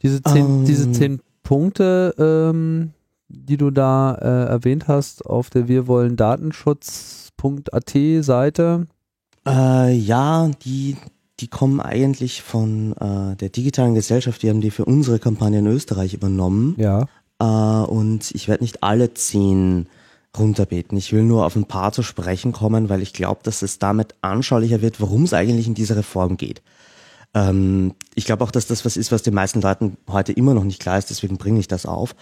[0.02, 0.64] Diese zehn, ähm.
[0.64, 2.92] diese zehn Punkte, ähm,
[3.28, 8.86] die du da äh, erwähnt hast auf der Wir wollen Datenschutz.at Seite?
[9.46, 10.96] Äh, ja, die,
[11.40, 14.42] die kommen eigentlich von äh, der digitalen Gesellschaft.
[14.42, 16.74] Die haben die für unsere Kampagne in Österreich übernommen.
[16.78, 17.06] Ja.
[17.38, 19.88] Äh, und ich werde nicht alle zehn
[20.38, 20.98] runterbeten.
[20.98, 24.14] Ich will nur auf ein paar zu sprechen kommen, weil ich glaube, dass es damit
[24.20, 26.62] anschaulicher wird, worum es eigentlich in dieser Reform geht.
[27.34, 30.64] Ähm, ich glaube auch, dass das was ist, was den meisten Leuten heute immer noch
[30.64, 32.14] nicht klar ist, deswegen bringe ich das auf.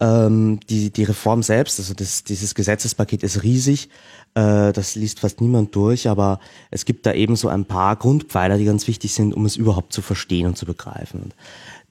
[0.00, 3.88] Ähm, die, die Reform selbst, also das, dieses Gesetzespaket ist riesig,
[4.34, 8.56] äh, das liest fast niemand durch, aber es gibt da eben so ein paar Grundpfeiler,
[8.58, 11.22] die ganz wichtig sind, um es überhaupt zu verstehen und zu begreifen.
[11.22, 11.34] Und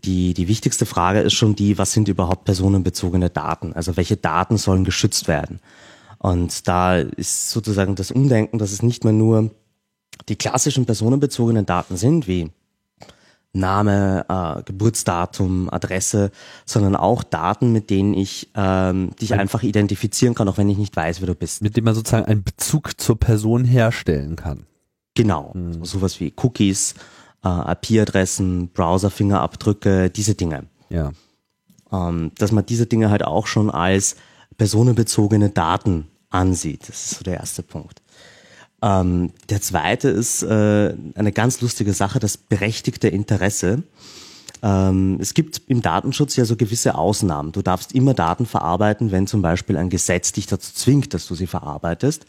[0.04, 3.74] die, die wichtigste Frage ist schon die, was sind überhaupt personenbezogene Daten?
[3.74, 5.60] Also welche Daten sollen geschützt werden?
[6.18, 9.52] Und da ist sozusagen das Umdenken, dass es nicht mehr nur
[10.30, 12.52] die klassischen personenbezogenen Daten sind, wie
[13.54, 16.32] Name, äh, Geburtsdatum, Adresse,
[16.66, 20.96] sondern auch Daten, mit denen ich ähm, dich einfach identifizieren kann, auch wenn ich nicht
[20.96, 21.62] weiß, wer du bist.
[21.62, 24.66] Mit dem man sozusagen einen Bezug zur Person herstellen kann.
[25.16, 25.84] Genau, hm.
[25.84, 26.96] sowas wie Cookies,
[27.44, 30.68] äh, IP-Adressen, Browser-Fingerabdrücke, diese Dinge.
[30.90, 31.12] Ja.
[31.92, 34.16] Ähm, dass man diese Dinge halt auch schon als
[34.58, 36.88] personenbezogene Daten ansieht.
[36.88, 38.02] Das ist so der erste Punkt.
[38.82, 43.84] Ähm, der zweite ist äh, eine ganz lustige Sache, das berechtigte Interesse.
[44.64, 47.52] Ähm, es gibt im Datenschutz ja so gewisse Ausnahmen.
[47.52, 51.36] Du darfst immer Daten verarbeiten, wenn zum Beispiel ein Gesetz dich dazu zwingt, dass du
[51.36, 52.26] sie verarbeitest.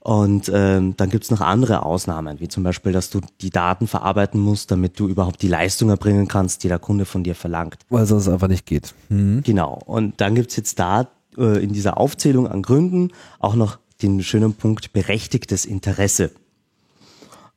[0.00, 4.40] Und ähm, dann gibt's noch andere Ausnahmen, wie zum Beispiel, dass du die Daten verarbeiten
[4.40, 7.78] musst, damit du überhaupt die Leistung erbringen kannst, die der Kunde von dir verlangt.
[7.90, 8.94] Weil sonst einfach nicht geht.
[9.08, 9.42] Mhm.
[9.42, 9.80] Genau.
[9.84, 14.54] Und dann gibt's jetzt da äh, in dieser Aufzählung an Gründen auch noch den schönen
[14.54, 16.30] Punkt berechtigtes Interesse.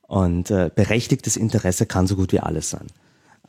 [0.02, 2.86] Und äh, berechtigtes Interesse kann so gut wie alles sein.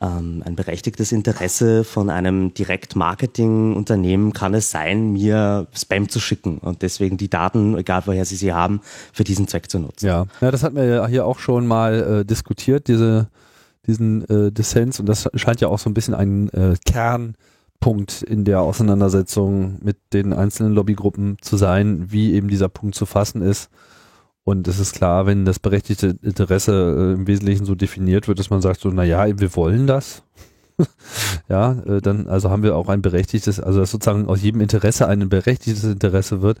[0.00, 6.82] Ähm, ein berechtigtes Interesse von einem Direkt-Marketing-Unternehmen kann es sein, mir Spam zu schicken und
[6.82, 8.80] deswegen die Daten, egal woher sie sie haben,
[9.12, 10.06] für diesen Zweck zu nutzen.
[10.06, 13.28] Ja, ja das hatten wir ja hier auch schon mal äh, diskutiert, diese,
[13.86, 17.36] diesen äh, Dissens und das scheint ja auch so ein bisschen ein äh, Kern
[17.82, 23.06] Punkt in der Auseinandersetzung mit den einzelnen Lobbygruppen zu sein, wie eben dieser Punkt zu
[23.06, 23.70] fassen ist.
[24.44, 28.50] Und es ist klar, wenn das berechtigte Interesse äh, im Wesentlichen so definiert wird, dass
[28.50, 30.22] man sagt so, na ja, wir wollen das.
[31.48, 35.08] ja, äh, dann also haben wir auch ein berechtigtes, also dass sozusagen aus jedem Interesse
[35.08, 36.58] ein berechtigtes Interesse wird.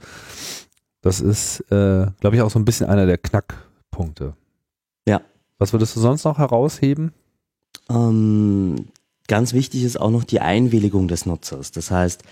[1.02, 4.34] Das ist, äh, glaube ich, auch so ein bisschen einer der Knackpunkte.
[5.06, 5.20] Ja.
[5.58, 7.12] Was würdest du sonst noch herausheben?
[7.88, 8.86] Ähm,
[9.32, 11.70] Ganz wichtig ist auch noch die Einwilligung des Nutzers.
[11.72, 12.22] Das heißt,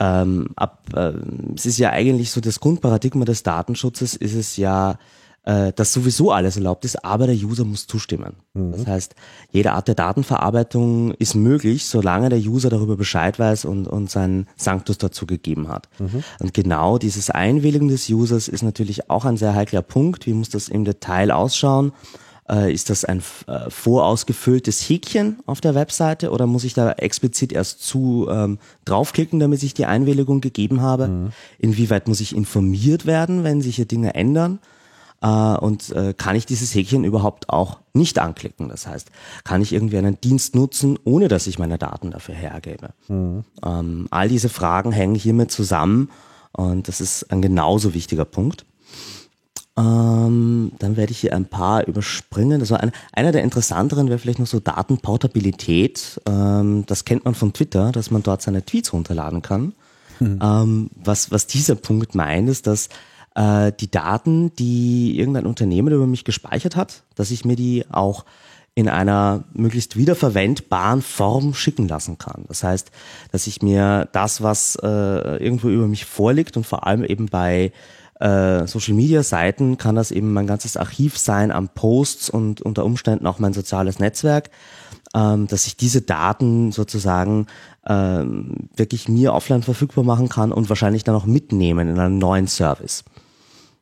[0.00, 1.12] ähm, ab, äh,
[1.54, 4.98] es ist ja eigentlich so das Grundparadigma des Datenschutzes ist es ja,
[5.44, 8.32] äh, dass sowieso alles erlaubt ist, aber der User muss zustimmen.
[8.54, 8.72] Mhm.
[8.72, 9.14] Das heißt,
[9.52, 14.48] jede Art der Datenverarbeitung ist möglich, solange der User darüber Bescheid weiß und, und seinen
[14.56, 15.88] Sanctus dazu gegeben hat.
[16.00, 16.24] Mhm.
[16.40, 20.26] Und genau dieses Einwilligen des Users ist natürlich auch ein sehr heikler Punkt.
[20.26, 21.92] Wie muss das im Detail ausschauen?
[22.50, 27.52] Äh, ist das ein äh, vorausgefülltes Häkchen auf der Webseite oder muss ich da explizit
[27.52, 31.08] erst zu ähm, draufklicken, damit ich die Einwilligung gegeben habe?
[31.08, 31.32] Mhm.
[31.58, 34.58] Inwieweit muss ich informiert werden, wenn sich hier Dinge ändern?
[35.22, 38.68] Äh, und äh, kann ich dieses Häkchen überhaupt auch nicht anklicken?
[38.68, 39.10] Das heißt,
[39.44, 42.90] kann ich irgendwie einen Dienst nutzen, ohne dass ich meine Daten dafür hergebe?
[43.06, 43.44] Mhm.
[43.64, 46.10] Ähm, all diese Fragen hängen hiermit zusammen
[46.52, 48.66] und das ist ein genauso wichtiger Punkt.
[49.80, 52.60] Ähm, dann werde ich hier ein paar überspringen.
[52.60, 56.20] Also ein, einer der interessanteren wäre vielleicht noch so Datenportabilität.
[56.26, 59.72] Ähm, das kennt man von Twitter, dass man dort seine Tweets runterladen kann.
[60.18, 60.38] Mhm.
[60.42, 62.88] Ähm, was, was dieser Punkt meint, ist, dass
[63.34, 68.24] äh, die Daten, die irgendein Unternehmen über mich gespeichert hat, dass ich mir die auch
[68.74, 72.44] in einer möglichst wiederverwendbaren Form schicken lassen kann.
[72.48, 72.90] Das heißt,
[73.32, 77.72] dass ich mir das, was äh, irgendwo über mich vorliegt und vor allem eben bei
[78.20, 82.84] äh, Social Media Seiten kann das eben mein ganzes Archiv sein an Posts und unter
[82.84, 84.50] Umständen auch mein soziales Netzwerk,
[85.14, 87.46] ähm, dass ich diese Daten sozusagen
[87.86, 92.46] ähm, wirklich mir offline verfügbar machen kann und wahrscheinlich dann auch mitnehmen in einen neuen
[92.46, 93.04] Service.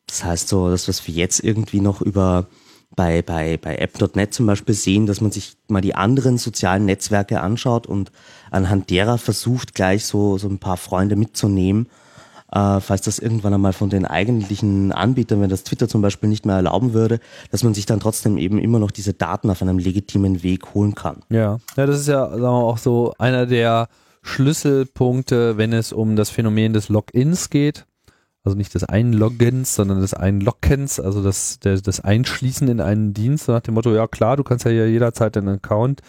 [0.07, 2.46] Das heißt so, das, was wir jetzt irgendwie noch über
[2.94, 7.40] bei, bei, bei app.net zum Beispiel sehen, dass man sich mal die anderen sozialen Netzwerke
[7.40, 8.12] anschaut und
[8.51, 11.88] anhand derer versucht, gleich so, so ein paar Freunde mitzunehmen
[12.53, 16.47] äh, falls das irgendwann einmal von den eigentlichen Anbietern, wenn das Twitter zum Beispiel nicht
[16.47, 19.79] mehr erlauben würde, dass man sich dann trotzdem eben immer noch diese Daten auf einem
[19.79, 21.21] legitimen Weg holen kann.
[21.29, 23.89] Ja, ja das ist ja sagen wir, auch so einer der
[24.23, 27.87] Schlüsselpunkte, wenn es um das Phänomen des Logins geht.
[28.45, 33.49] Also nicht des Einloggens, sondern des Einlockens, also das, der, das Einschließen in einen Dienst,
[33.49, 36.01] nach dem Motto, ja klar, du kannst ja jederzeit deinen Account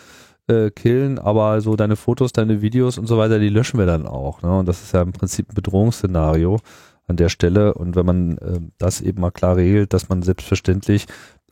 [0.49, 4.07] äh, killen, aber so deine Fotos, deine Videos und so weiter, die löschen wir dann
[4.07, 4.41] auch.
[4.41, 4.59] Ne?
[4.59, 6.59] Und das ist ja im Prinzip ein Bedrohungsszenario
[7.07, 7.73] an der Stelle.
[7.73, 11.05] Und wenn man äh, das eben mal klar regelt, dass man selbstverständlich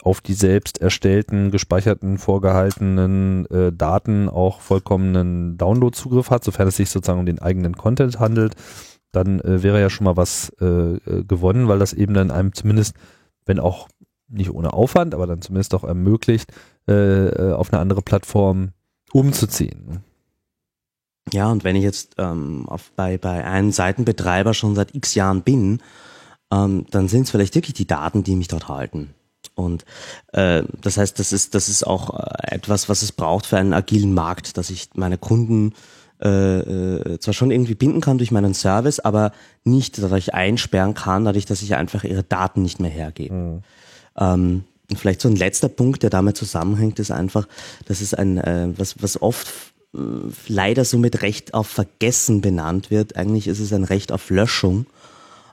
[0.04, 6.90] auf die selbst erstellten, gespeicherten, vorgehaltenen äh, Daten auch vollkommenen Download-Zugriff hat, sofern es sich
[6.90, 8.56] sozusagen um den eigenen Content handelt,
[9.12, 12.54] dann äh, wäre ja schon mal was äh, äh gewonnen, weil das eben dann einem
[12.54, 12.96] zumindest,
[13.46, 13.88] wenn auch
[14.30, 16.52] nicht ohne Aufwand, aber dann zumindest auch ermöglicht,
[16.88, 18.72] äh, auf eine andere Plattform
[19.18, 20.04] umzuziehen.
[21.34, 25.42] Ja, und wenn ich jetzt ähm, auf, bei, bei einem Seitenbetreiber schon seit x Jahren
[25.42, 25.82] bin,
[26.54, 29.16] ähm, dann sind es vielleicht wirklich die Daten, die mich dort halten.
[29.56, 29.86] Und
[30.34, 33.74] äh, das heißt, das ist, das ist auch äh, etwas, was es braucht für einen
[33.74, 35.74] agilen Markt, dass ich meine Kunden
[36.22, 39.32] äh, äh, zwar schon irgendwie binden kann durch meinen Service, aber
[39.64, 43.34] nicht dadurch einsperren kann, dadurch, dass ich einfach ihre Daten nicht mehr hergebe.
[43.34, 43.62] Mhm.
[44.16, 47.48] Ähm, und vielleicht so ein letzter Punkt, der damit zusammenhängt, ist einfach,
[47.86, 49.48] dass es ein, äh, was, was oft
[49.94, 50.00] äh,
[50.48, 53.18] leider so mit Recht auf Vergessen benannt wird.
[53.18, 54.86] Eigentlich ist es ein Recht auf Löschung,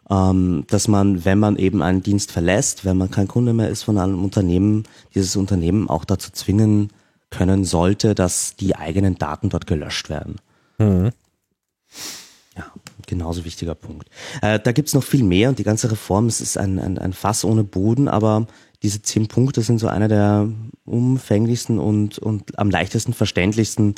[0.09, 3.83] ähm, dass man, wenn man eben einen Dienst verlässt, wenn man kein Kunde mehr ist
[3.83, 6.91] von einem Unternehmen, dieses Unternehmen auch dazu zwingen
[7.31, 10.37] können sollte, dass die eigenen Daten dort gelöscht werden.
[10.79, 11.11] Mhm.
[12.57, 12.67] Ja,
[13.09, 14.09] genauso wichtiger Punkt.
[14.43, 17.13] Äh, da gibt's noch viel mehr und die ganze Reform, es ist ein, ein, ein
[17.13, 18.47] Fass ohne Boden, aber
[18.85, 20.47] diese zehn Punkte sind so einer der
[20.85, 23.95] umfänglichsten und, und am leichtesten verständlichsten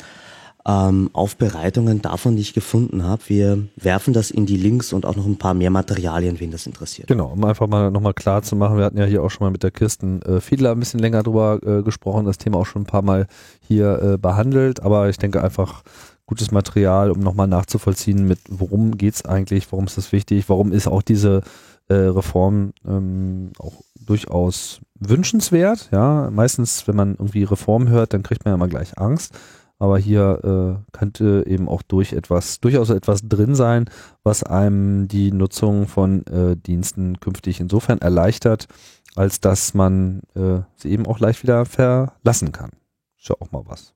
[0.65, 3.21] ähm, Aufbereitungen davon, die ich gefunden habe.
[3.27, 6.65] Wir werfen das in die Links und auch noch ein paar mehr Materialien, wen das
[6.67, 7.09] interessiert.
[7.09, 9.51] Genau, um einfach mal nochmal klar zu machen, wir hatten ja hier auch schon mal
[9.51, 12.83] mit der Kirsten äh, Fiedler ein bisschen länger drüber äh, gesprochen, das Thema auch schon
[12.83, 13.27] ein paar Mal
[13.67, 15.83] hier äh, behandelt, aber ich denke einfach
[16.25, 20.87] gutes Material, um nochmal nachzuvollziehen, mit worum geht's eigentlich, warum ist das wichtig, warum ist
[20.87, 21.41] auch diese
[21.89, 25.89] äh, Reform ähm, auch durchaus wünschenswert.
[25.91, 29.37] Ja, meistens, wenn man irgendwie Reform hört, dann kriegt man ja immer gleich Angst.
[29.79, 33.85] Aber hier äh, könnte eben auch durch etwas, durchaus etwas drin sein,
[34.23, 38.67] was einem die Nutzung von äh, Diensten künftig insofern erleichtert,
[39.15, 42.71] als dass man äh, sie eben auch leicht wieder verlassen kann.
[43.19, 43.93] Ist ja auch mal was.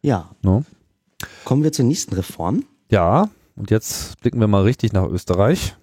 [0.00, 0.30] Ja.
[0.42, 0.64] No?
[1.44, 2.64] Kommen wir zur nächsten Reform.
[2.90, 5.76] Ja, und jetzt blicken wir mal richtig nach Österreich.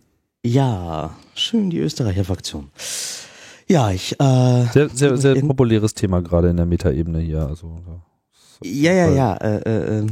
[0.45, 2.69] Ja, schön die Österreicher Fraktion.
[3.67, 4.17] Ja, ich.
[4.19, 7.45] Äh, sehr, sehr, sehr populäres Thema gerade in der Metaebene hier.
[7.45, 7.80] Also,
[8.63, 9.34] ja, ja, ja.
[9.36, 10.08] Äh, äh, äh,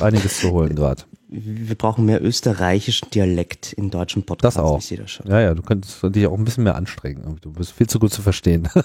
[0.00, 1.02] einiges zu holen gerade.
[1.28, 4.54] Wir brauchen mehr österreichischen Dialekt in deutschen Podcasts.
[4.54, 4.78] Das auch.
[4.78, 5.28] Ich sehe das schon.
[5.28, 7.38] Ja, ja, du könntest dich auch ein bisschen mehr anstrengen.
[7.40, 8.68] Du bist viel zu gut zu verstehen.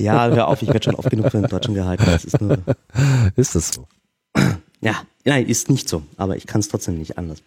[0.00, 2.04] ja, hör auf, ich werde schon oft genug für den Deutschen gehalten.
[2.04, 2.58] Das ist, nur
[3.36, 3.88] ist das so?
[4.80, 7.42] Ja, nein, ist nicht so, aber ich kann es trotzdem nicht anders.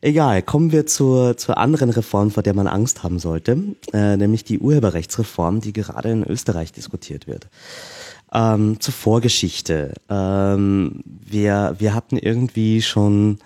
[0.00, 3.56] Egal, kommen wir zur, zur anderen Reform, vor der man Angst haben sollte,
[3.94, 7.48] äh, nämlich die Urheberrechtsreform, die gerade in Österreich diskutiert wird.
[8.30, 9.94] Ähm, zur Vorgeschichte.
[10.10, 13.38] Ähm, wir, wir hatten irgendwie schon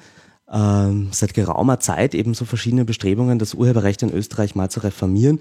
[0.53, 5.41] ähm, seit geraumer Zeit eben so verschiedene Bestrebungen, das Urheberrecht in Österreich mal zu reformieren.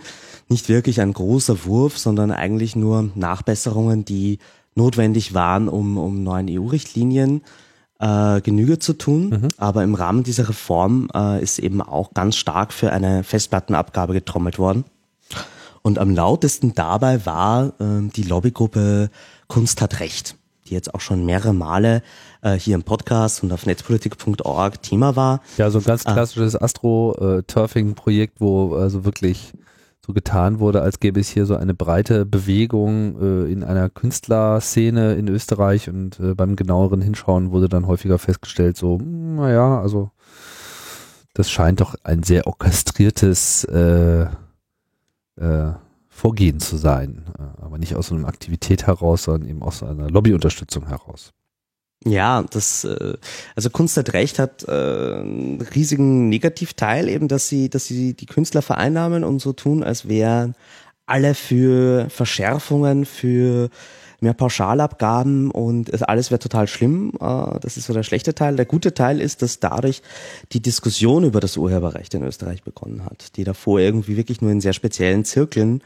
[0.50, 4.40] Nicht wirklich ein großer Wurf, sondern eigentlich nur Nachbesserungen, die
[4.78, 7.42] notwendig waren, um, um neuen EU-Richtlinien
[8.00, 9.30] äh, Genüge zu tun.
[9.30, 9.48] Mhm.
[9.58, 14.60] Aber im Rahmen dieser Reform äh, ist eben auch ganz stark für eine Festplattenabgabe getrommelt
[14.60, 14.86] worden.
[15.82, 19.10] Und am lautesten dabei war äh, die Lobbygruppe
[19.48, 20.36] Kunst hat Recht,
[20.68, 22.04] die jetzt auch schon mehrere Male
[22.42, 25.42] äh, hier im Podcast und auf netzpolitik.org Thema war.
[25.58, 26.14] Ja, so ein ganz ah.
[26.14, 29.54] klassisches Astro-Turfing-Projekt, wo also wirklich
[30.08, 35.16] so getan wurde, als gäbe es hier so eine breite Bewegung äh, in einer Künstlerszene
[35.16, 40.12] in Österreich und äh, beim genaueren Hinschauen wurde dann häufiger festgestellt, so, hm, naja, also
[41.34, 44.28] das scheint doch ein sehr orchestriertes äh,
[45.36, 45.74] äh,
[46.08, 50.10] Vorgehen zu sein, äh, aber nicht aus so einer Aktivität heraus, sondern eben aus einer
[50.10, 51.34] Lobbyunterstützung heraus.
[52.06, 53.18] Ja, das, äh,
[53.56, 58.28] also Kunst hat Recht hat äh, einen riesigen Negativteil eben, dass sie, dass sie die
[58.28, 60.56] Künstler vereinnahmen und so tun, als wären
[61.06, 63.70] alle für Verschärfungen, für
[64.20, 67.14] mehr Pauschalabgaben und es, alles wäre total schlimm.
[67.20, 68.56] Äh, das ist so der schlechte Teil.
[68.56, 70.02] Der gute Teil ist, dass dadurch
[70.52, 74.62] die Diskussion über das Urheberrecht in Österreich begonnen hat, die davor irgendwie wirklich nur in
[74.62, 75.82] sehr speziellen Zirkeln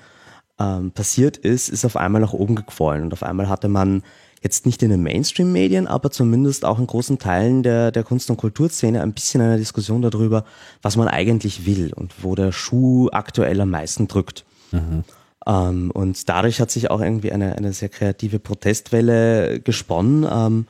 [0.59, 4.03] ähm, passiert ist, ist auf einmal nach oben gequollen und auf einmal hatte man
[4.41, 8.37] jetzt nicht in den Mainstream-Medien, aber zumindest auch in großen Teilen der, der Kunst- und
[8.37, 10.45] Kulturszene ein bisschen eine Diskussion darüber,
[10.81, 14.45] was man eigentlich will und wo der Schuh aktuell am meisten drückt.
[14.71, 15.03] Mhm.
[15.45, 20.27] Ähm, und dadurch hat sich auch irgendwie eine, eine sehr kreative Protestwelle gesponnen.
[20.29, 20.65] Ähm,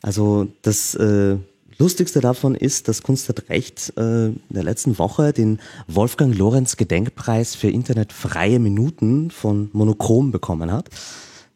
[0.00, 1.36] also das äh,
[1.78, 6.76] Lustigste davon ist, dass Kunst hat Recht äh, in der letzten Woche den Wolfgang Lorenz
[6.76, 10.90] Gedenkpreis für internetfreie Minuten von Monochrom bekommen hat.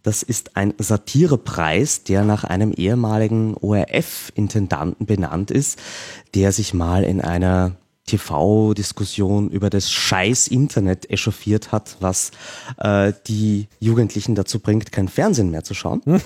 [0.06, 5.80] Das ist ein Satirepreis, der nach einem ehemaligen ORF-Intendanten benannt ist,
[6.32, 7.72] der sich mal in einer
[8.06, 12.30] TV-Diskussion über das scheiß Internet echauffiert hat, was
[12.78, 16.02] äh, die Jugendlichen dazu bringt, kein Fernsehen mehr zu schauen.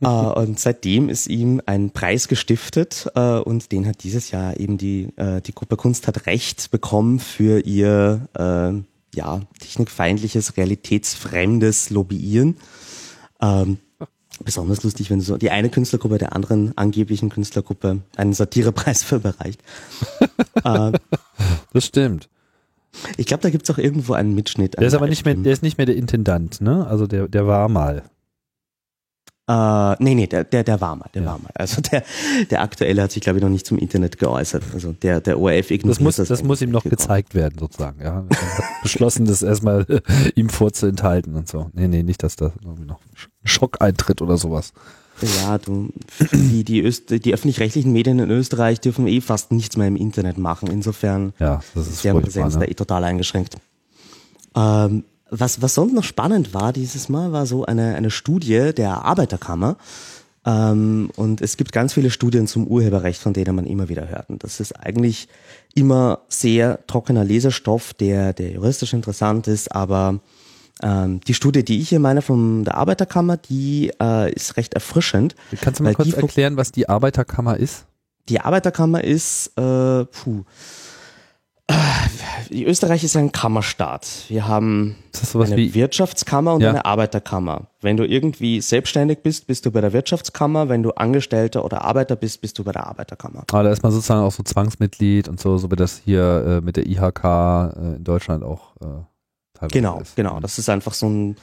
[0.00, 4.78] äh, und seitdem ist ihm ein Preis gestiftet äh, und den hat dieses Jahr eben
[4.78, 12.56] die, äh, die Gruppe Kunst hat Recht bekommen für ihr äh, ja, technikfeindliches, realitätsfremdes Lobbyieren.
[13.40, 13.78] Ähm,
[14.44, 19.62] besonders lustig, wenn so die eine Künstlergruppe der anderen angeblichen Künstlergruppe einen Satirepreis für überreicht.
[20.64, 20.92] äh,
[21.72, 22.28] das stimmt.
[23.16, 24.74] Ich glaube, da gibt es auch irgendwo einen Mitschnitt.
[24.78, 26.86] Der ist aber nicht mehr, der ist nicht mehr der Intendant, ne?
[26.86, 28.02] Also der, der war mal.
[29.48, 31.28] Äh, nee, nee, der, der, der war mal, der ja.
[31.28, 31.50] war mal.
[31.54, 32.04] Also der,
[32.50, 34.62] der aktuelle hat sich, glaube ich, noch nicht zum Internet geäußert.
[34.74, 36.00] Also der, der ORF ignoriert das.
[36.00, 38.26] Muss, das, das muss ihm noch gezeigt werden, sozusagen, ja.
[38.82, 39.86] Beschlossen, das erstmal
[40.34, 41.70] ihm vorzuenthalten und so.
[41.72, 43.00] Nee, nee, nicht, dass da noch
[43.42, 44.74] Schock eintritt oder sowas.
[45.42, 45.88] Ja, du,
[46.32, 50.36] die, die, Öst, die öffentlich-rechtlichen Medien in Österreich dürfen eh fast nichts mehr im Internet
[50.36, 50.68] machen.
[50.70, 52.60] Insofern ja, das ist deren Präsenz ne?
[52.60, 53.56] da eh total eingeschränkt.
[54.54, 59.04] Ähm, was, was sonst noch spannend war dieses Mal, war so eine, eine Studie der
[59.04, 59.76] Arbeiterkammer.
[60.46, 64.30] Ähm, und es gibt ganz viele Studien zum Urheberrecht, von denen man immer wieder hört.
[64.30, 65.28] Und das ist eigentlich
[65.74, 70.20] immer sehr trockener Leserstoff, der, der juristisch interessant ist, aber
[70.82, 75.34] ähm, die Studie, die ich hier meine von der Arbeiterkammer, die äh, ist recht erfrischend.
[75.60, 77.84] Kannst du mal kurz erklären, was die Arbeiterkammer ist?
[78.28, 80.44] Die Arbeiterkammer ist, äh, puh,
[82.50, 84.06] Österreich ist ein Kammerstaat.
[84.28, 84.96] Wir haben
[85.34, 85.74] eine wie?
[85.74, 86.70] Wirtschaftskammer und ja.
[86.70, 87.66] eine Arbeiterkammer.
[87.80, 90.68] Wenn du irgendwie selbstständig bist, bist du bei der Wirtschaftskammer.
[90.68, 93.44] Wenn du Angestellter oder Arbeiter bist, bist du bei der Arbeiterkammer.
[93.50, 96.64] Aber da ist man sozusagen auch so Zwangsmitglied und so, so wie das hier äh,
[96.64, 98.84] mit der IHK äh, in Deutschland auch äh,
[99.54, 100.16] teilweise Genau, ist.
[100.16, 100.40] genau.
[100.40, 101.36] Das ist einfach so ein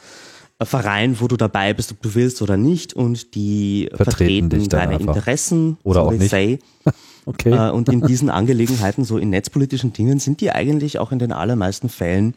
[0.61, 4.95] Verein, wo du dabei bist, ob du willst oder nicht, und die vertreten, vertreten deine
[4.95, 5.15] einfach.
[5.15, 6.29] Interessen, oder so auch nicht.
[6.29, 6.59] Say.
[7.25, 7.51] okay.
[7.51, 11.31] Äh, und in diesen Angelegenheiten, so in netzpolitischen Dingen, sind die eigentlich auch in den
[11.31, 12.35] allermeisten Fällen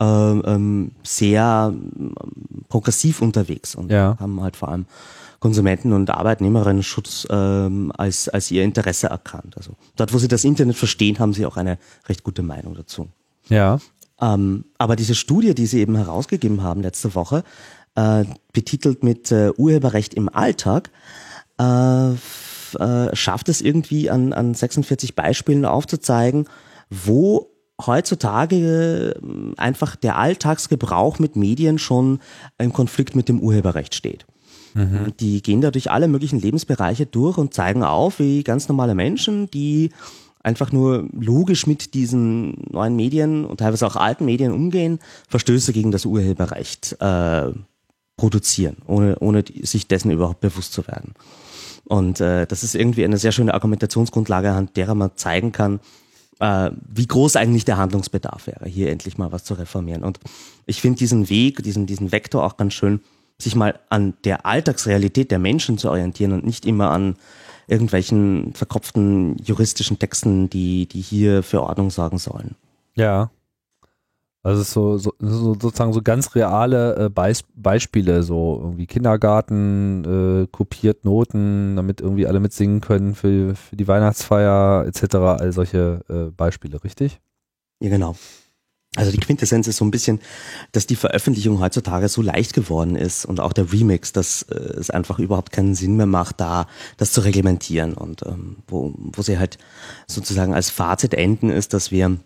[0.00, 2.14] äh, ähm, sehr ähm,
[2.68, 4.16] progressiv unterwegs und ja.
[4.18, 4.86] haben halt vor allem
[5.38, 9.56] Konsumenten- und Arbeitnehmerinnen-Schutz ähm, als, als ihr Interesse erkannt.
[9.56, 13.08] Also dort, wo sie das Internet verstehen, haben sie auch eine recht gute Meinung dazu.
[13.48, 13.78] Ja.
[14.20, 17.44] Ähm, aber diese Studie, die sie eben herausgegeben haben letzte Woche,
[17.94, 20.90] äh, betitelt mit äh, Urheberrecht im Alltag,
[21.58, 22.12] äh,
[22.76, 26.48] äh, schafft es irgendwie an, an 46 Beispielen aufzuzeigen,
[26.90, 27.50] wo
[27.84, 29.14] heutzutage
[29.56, 32.20] einfach der Alltagsgebrauch mit Medien schon
[32.58, 34.26] im Konflikt mit dem Urheberrecht steht.
[34.74, 35.12] Mhm.
[35.18, 39.50] Die gehen da durch alle möglichen Lebensbereiche durch und zeigen auf, wie ganz normale Menschen,
[39.50, 39.90] die
[40.42, 44.98] einfach nur logisch mit diesen neuen Medien und teilweise auch alten Medien umgehen,
[45.28, 47.50] Verstöße gegen das Urheberrecht äh,
[48.16, 51.14] produzieren, ohne, ohne sich dessen überhaupt bewusst zu werden.
[51.84, 55.80] Und äh, das ist irgendwie eine sehr schöne Argumentationsgrundlage, an derer man zeigen kann,
[56.40, 60.02] äh, wie groß eigentlich der Handlungsbedarf wäre, hier endlich mal was zu reformieren.
[60.02, 60.18] Und
[60.66, 63.00] ich finde diesen Weg, diesen, diesen Vektor auch ganz schön,
[63.38, 67.16] sich mal an der Alltagsrealität der Menschen zu orientieren und nicht immer an
[67.66, 72.56] irgendwelchen verkopften juristischen Texten, die, die hier für Ordnung sorgen sollen.
[72.94, 73.30] Ja.
[74.44, 80.46] Also so, so, so sozusagen so ganz reale äh, Beis Beispiele, so irgendwie Kindergarten, äh,
[80.52, 85.14] kopiert Noten, damit irgendwie alle mitsingen können für, für die Weihnachtsfeier etc.
[85.14, 87.20] All solche äh, Beispiele, richtig?
[87.80, 88.16] Ja, genau.
[88.96, 90.20] Also die Quintessenz ist so ein bisschen,
[90.72, 94.90] dass die Veröffentlichung heutzutage so leicht geworden ist und auch der Remix, dass äh, es
[94.90, 96.66] einfach überhaupt keinen Sinn mehr macht, da
[96.98, 99.56] das zu reglementieren und ähm, wo, wo sie halt
[100.06, 102.18] sozusagen als Fazit enden ist, dass wir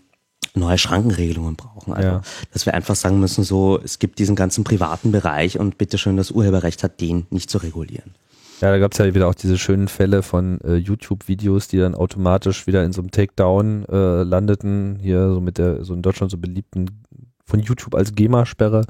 [0.55, 1.93] neue Schrankenregelungen brauchen.
[1.93, 2.23] Also, ja.
[2.53, 6.31] dass wir einfach sagen müssen, so, es gibt diesen ganzen privaten Bereich und bitteschön, das
[6.31, 8.15] Urheberrecht hat den nicht zu regulieren.
[8.61, 11.95] Ja, da gab es ja wieder auch diese schönen Fälle von äh, YouTube-Videos, die dann
[11.95, 14.99] automatisch wieder in so einem Takedown äh, landeten.
[15.01, 17.05] Hier so mit der so in Deutschland so beliebten
[17.45, 18.85] von YouTube als GEMA-Sperre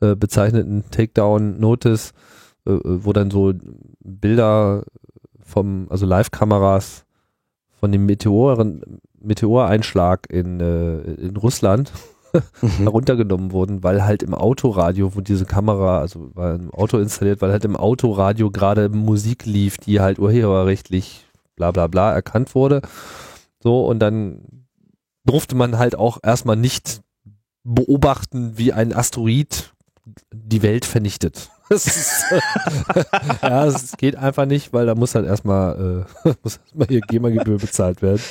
[0.00, 2.12] äh, bezeichneten Takedown-Notice,
[2.66, 3.52] äh, äh, wo dann so
[4.00, 4.84] Bilder
[5.40, 7.04] vom, also Live-Kameras
[7.80, 11.92] von dem Meteoren, Meteoreinschlag in, äh, in Russland
[12.62, 12.68] mhm.
[12.68, 17.52] heruntergenommen wurden, weil halt im Autoradio, wo diese Kamera, also war im Auto installiert, weil
[17.52, 21.26] halt im Autoradio gerade Musik lief, die halt urheberrechtlich
[21.56, 22.82] bla bla bla erkannt wurde.
[23.60, 24.66] So, und dann
[25.24, 27.02] durfte man halt auch erstmal nicht
[27.64, 29.74] beobachten, wie ein Asteroid
[30.32, 31.50] die Welt vernichtet.
[31.74, 32.24] Ist,
[33.42, 37.58] ja, es geht einfach nicht, weil da muss halt erstmal, äh, muss erstmal hier GEMA-Gebühr
[37.58, 38.22] bezahlt werden.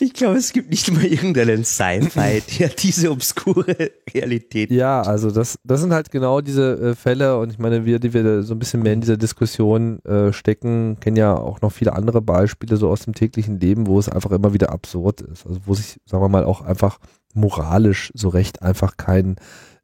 [0.00, 4.70] Ich glaube, es gibt nicht mal irgendeinen Sci-Fi, der diese obskure Realität.
[4.70, 8.12] Ja, also das, das sind halt genau diese äh, Fälle und ich meine, wir, die
[8.12, 11.92] wir so ein bisschen mehr in dieser Diskussion äh, stecken, kennen ja auch noch viele
[11.92, 15.46] andere Beispiele so aus dem täglichen Leben, wo es einfach immer wieder absurd ist.
[15.46, 16.98] Also wo sich, sagen wir mal, auch einfach
[17.34, 19.36] moralisch so recht einfach kein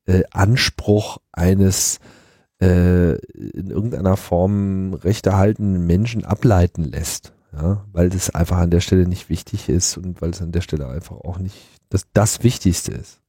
[0.06, 2.00] äh, Anspruch eines
[2.60, 7.32] äh, in irgendeiner Form rechterhaltenden Menschen ableiten lässt.
[7.52, 10.60] Ja, weil das einfach an der Stelle nicht wichtig ist und weil es an der
[10.60, 11.56] Stelle einfach auch nicht
[11.88, 13.20] das, das Wichtigste ist.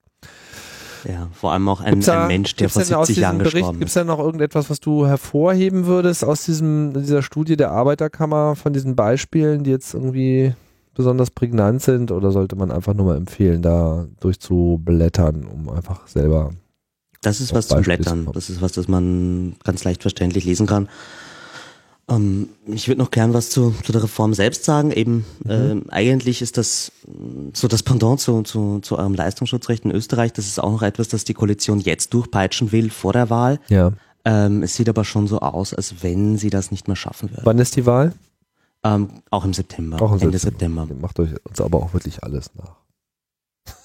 [1.08, 3.80] Ja, vor allem auch ein, da, ein Mensch, der vor 70 Jahren Bericht, gestorben ist.
[3.80, 8.56] Gibt es da noch irgendetwas, was du hervorheben würdest aus diesem, dieser Studie der Arbeiterkammer
[8.56, 10.54] von diesen Beispielen, die jetzt irgendwie
[10.94, 16.52] besonders prägnant sind oder sollte man einfach nur mal empfehlen, da durchzublättern, um einfach selber
[17.28, 18.28] das ist was zum Blättern.
[18.34, 20.88] Das ist was, das man ganz leicht verständlich lesen kann.
[22.10, 24.92] Ähm, ich würde noch gern was zu, zu der Reform selbst sagen.
[24.92, 25.84] Eben mhm.
[25.90, 26.92] äh, eigentlich ist das
[27.54, 30.32] so das Pendant zu, zu, zu eurem Leistungsschutzrecht in Österreich.
[30.32, 33.60] Das ist auch noch etwas, das die Koalition jetzt durchpeitschen will vor der Wahl.
[33.68, 33.92] Ja.
[34.24, 37.46] Ähm, es sieht aber schon so aus, als wenn sie das nicht mehr schaffen würden.
[37.46, 38.14] Wann ist die Wahl?
[38.84, 40.02] Ähm, auch im September.
[40.02, 40.84] Auch im Ende September.
[40.84, 41.02] September.
[41.02, 42.87] Macht euch uns aber auch wirklich alles nach.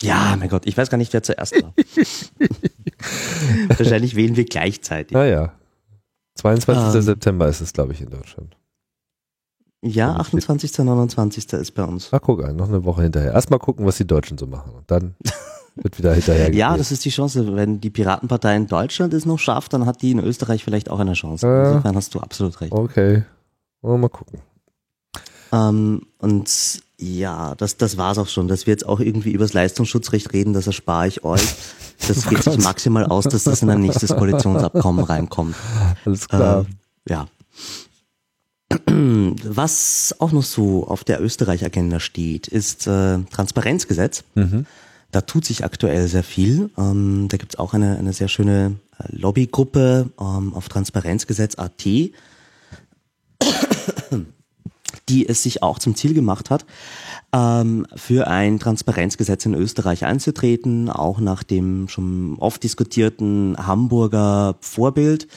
[0.03, 1.73] Ja, mein Gott, ich weiß gar nicht, wer zuerst war.
[3.79, 5.13] Wahrscheinlich wählen wir gleichzeitig.
[5.13, 5.53] Naja.
[6.37, 6.95] 22.
[6.95, 8.57] Ähm, September ist es, glaube ich, in Deutschland.
[9.85, 10.79] Ja, 28.
[10.79, 11.53] 29.
[11.55, 12.09] ist bei uns.
[12.13, 13.33] Ach, guck an, noch eine Woche hinterher.
[13.33, 14.73] Erstmal gucken, was die Deutschen so machen.
[14.73, 15.17] Und dann
[15.75, 17.57] wird wieder hinterher Ja, das ist die Chance.
[17.57, 21.01] Wenn die Piratenpartei in Deutschland es noch schafft, dann hat die in Österreich vielleicht auch
[21.01, 21.47] eine Chance.
[21.47, 22.73] Äh, Insofern hast du absolut recht.
[22.73, 23.25] Okay.
[23.83, 24.39] Mal gucken.
[25.53, 28.47] Ähm, und ja, das, das war's auch schon.
[28.47, 31.43] Dass wir jetzt auch irgendwie übers Leistungsschutzrecht reden, das erspare ich euch.
[32.07, 35.57] Das oh geht sich maximal aus, dass das in ein nächstes Koalitionsabkommen reinkommt.
[36.05, 36.67] Alles klar.
[37.07, 37.29] Äh, ja.
[39.45, 44.25] Was auch noch so auf der Österreich-Agenda steht, ist äh, Transparenzgesetz.
[44.35, 44.67] Mhm.
[45.11, 46.71] Da tut sich aktuell sehr viel.
[46.79, 51.87] Ähm, da gibt's auch eine, eine sehr schöne äh, Lobbygruppe ähm, auf Transparenzgesetz.at
[55.13, 56.65] die es sich auch zum Ziel gemacht hat,
[57.35, 65.29] ähm, für ein Transparenzgesetz in Österreich einzutreten, auch nach dem schon oft diskutierten Hamburger Vorbild.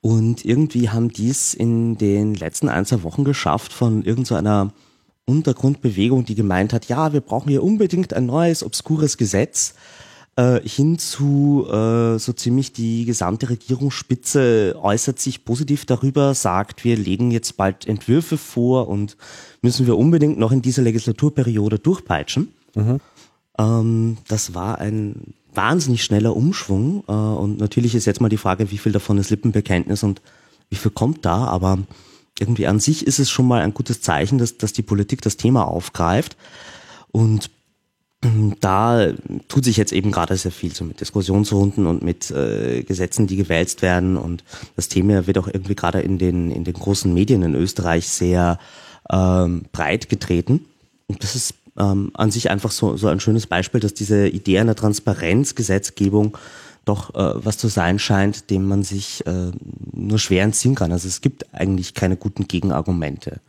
[0.00, 4.72] Und irgendwie haben dies in den letzten ein, zwei Wochen geschafft von irgendeiner so
[5.28, 9.74] Untergrundbewegung, die gemeint hat, ja, wir brauchen hier unbedingt ein neues, obskures Gesetz,
[10.38, 16.96] äh, hin zu äh, so ziemlich die gesamte Regierungsspitze äußert sich positiv darüber, sagt, wir
[16.96, 19.16] legen jetzt bald Entwürfe vor und
[19.62, 22.52] müssen wir unbedingt noch in dieser Legislaturperiode durchpeitschen.
[22.76, 23.00] Mhm.
[23.58, 28.70] Ähm, das war ein wahnsinnig schneller Umschwung äh, und natürlich ist jetzt mal die Frage,
[28.70, 30.22] wie viel davon ist Lippenbekenntnis und
[30.70, 31.78] wie viel kommt da, aber
[32.38, 35.36] irgendwie an sich ist es schon mal ein gutes Zeichen, dass, dass die Politik das
[35.36, 36.36] Thema aufgreift.
[37.10, 37.50] Und
[38.60, 39.12] da
[39.46, 43.36] tut sich jetzt eben gerade sehr viel so mit Diskussionsrunden und mit äh, Gesetzen, die
[43.36, 44.16] gewälzt werden.
[44.16, 44.42] Und
[44.74, 48.58] das Thema wird auch irgendwie gerade in den, in den großen Medien in Österreich sehr
[49.10, 50.64] ähm, breit getreten.
[51.06, 54.58] Und das ist ähm, an sich einfach so, so ein schönes Beispiel, dass diese Idee
[54.58, 56.36] einer Transparenzgesetzgebung
[56.84, 59.52] doch äh, was zu sein scheint, dem man sich äh,
[59.92, 60.90] nur schwer entziehen kann.
[60.90, 63.40] Also es gibt eigentlich keine guten Gegenargumente.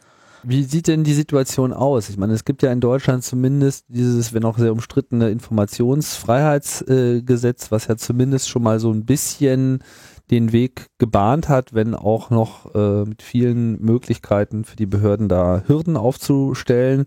[0.44, 2.10] Wie sieht denn die Situation aus?
[2.10, 7.72] Ich meine, es gibt ja in Deutschland zumindest dieses, wenn auch sehr umstrittene Informationsfreiheitsgesetz, äh,
[7.72, 9.84] was ja zumindest schon mal so ein bisschen
[10.32, 15.64] den Weg gebahnt hat, wenn auch noch äh, mit vielen Möglichkeiten für die Behörden da
[15.66, 17.06] Hürden aufzustellen.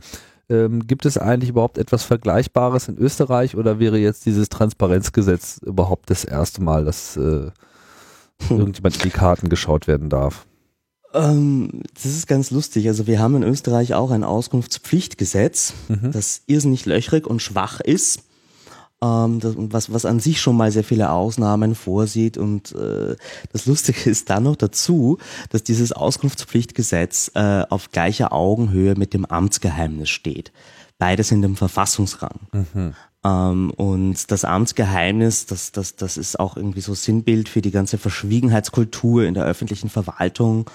[0.48, 6.10] Ähm, gibt es eigentlich überhaupt etwas Vergleichbares in Österreich oder wäre jetzt dieses Transparenzgesetz überhaupt
[6.10, 7.50] das erste Mal, dass äh,
[8.50, 10.46] irgendjemand in die Karten geschaut werden darf?
[11.14, 12.88] Ähm, das ist ganz lustig.
[12.88, 16.12] Also wir haben in Österreich auch ein Auskunftspflichtgesetz, mhm.
[16.12, 18.22] das irrsinnig löchrig und schwach ist
[19.02, 22.38] ähm, das, was, was an sich schon mal sehr viele Ausnahmen vorsieht.
[22.38, 23.16] Und äh,
[23.52, 25.18] das Lustige ist dann noch dazu,
[25.50, 30.52] dass dieses Auskunftspflichtgesetz äh, auf gleicher Augenhöhe mit dem Amtsgeheimnis steht.
[30.98, 32.40] Beides in dem Verfassungsrang.
[32.52, 32.94] Mhm.
[33.24, 37.98] Ähm, und das Amtsgeheimnis, das, das, das ist auch irgendwie so Sinnbild für die ganze
[37.98, 40.70] Verschwiegenheitskultur in der öffentlichen Verwaltung,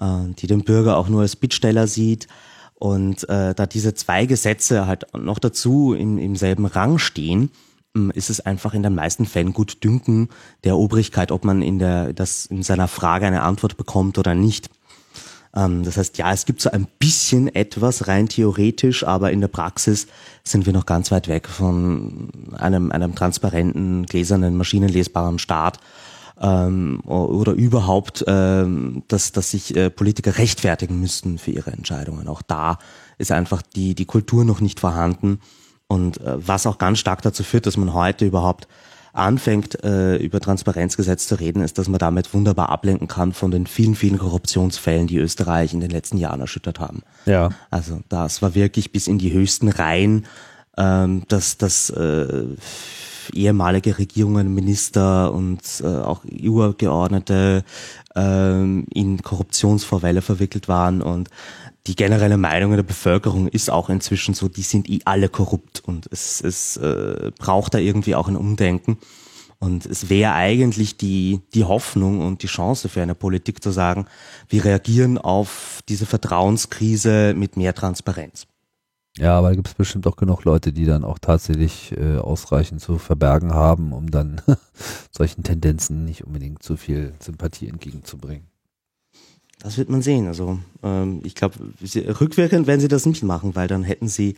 [0.00, 2.28] die den Bürger auch nur als Bittsteller sieht.
[2.74, 7.50] Und äh, da diese zwei Gesetze halt noch dazu im, im selben Rang stehen,
[7.96, 10.28] ähm, ist es einfach in den meisten Fällen gut dünken
[10.64, 14.70] der Obrigkeit, ob man in der, das in seiner Frage eine Antwort bekommt oder nicht.
[15.54, 19.48] Ähm, das heißt, ja, es gibt so ein bisschen etwas rein theoretisch, aber in der
[19.48, 20.06] Praxis
[20.44, 25.80] sind wir noch ganz weit weg von einem, einem transparenten, gläsernen, maschinenlesbaren Staat
[26.40, 32.28] ähm, oder überhaupt, ähm, dass, dass sich äh, Politiker rechtfertigen müssten für ihre Entscheidungen.
[32.28, 32.78] Auch da
[33.18, 35.40] ist einfach die, die Kultur noch nicht vorhanden.
[35.88, 38.68] Und äh, was auch ganz stark dazu führt, dass man heute überhaupt
[39.12, 43.66] anfängt, äh, über Transparenzgesetz zu reden, ist, dass man damit wunderbar ablenken kann von den
[43.66, 47.02] vielen, vielen Korruptionsfällen, die Österreich in den letzten Jahren erschüttert haben.
[47.26, 47.50] Ja.
[47.70, 50.26] Also das war wirklich bis in die höchsten Reihen,
[50.76, 52.44] ähm, dass das äh,
[53.34, 57.64] ehemalige Regierungen, Minister und äh, auch EU-Abgeordnete
[58.14, 61.28] ähm, in Korruptionsvorwälle verwickelt waren und
[61.88, 66.06] die generelle Meinung der Bevölkerung ist auch inzwischen so, die sind eh alle korrupt und
[66.12, 68.98] es, es äh, braucht da irgendwie auch ein Umdenken.
[69.58, 74.06] Und es wäre eigentlich die, die Hoffnung und die Chance für eine Politik zu sagen,
[74.48, 78.47] wir reagieren auf diese Vertrauenskrise mit mehr Transparenz.
[79.18, 82.80] Ja, aber da gibt es bestimmt auch genug Leute, die dann auch tatsächlich äh, ausreichend
[82.80, 84.40] zu verbergen haben, um dann
[85.10, 88.46] solchen Tendenzen nicht unbedingt zu viel Sympathie entgegenzubringen.
[89.60, 90.28] Das wird man sehen.
[90.28, 91.56] Also ähm, ich glaube,
[92.20, 94.36] rückwirkend werden sie das nicht machen, weil dann hätten sie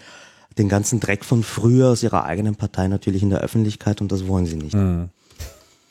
[0.57, 4.26] den ganzen Dreck von früher aus ihrer eigenen Partei natürlich in der Öffentlichkeit und das
[4.26, 4.74] wollen sie nicht.
[4.74, 5.11] Mhm.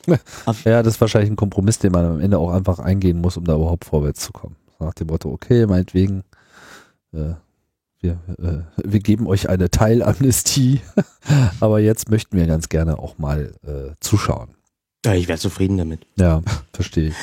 [0.64, 3.44] Ja, das ist wahrscheinlich ein Kompromiss, den man am Ende auch einfach eingehen muss, um
[3.44, 4.56] da überhaupt vorwärts zu kommen.
[4.78, 6.24] Nach dem Motto, okay, meinetwegen,
[7.12, 7.34] äh,
[8.00, 10.80] wir, äh, wir geben euch eine Teilamnestie,
[11.60, 14.48] aber jetzt möchten wir ganz gerne auch mal äh, zuschauen.
[15.04, 16.06] Ja, ich wäre zufrieden damit.
[16.16, 16.42] Ja,
[16.72, 17.14] verstehe ich.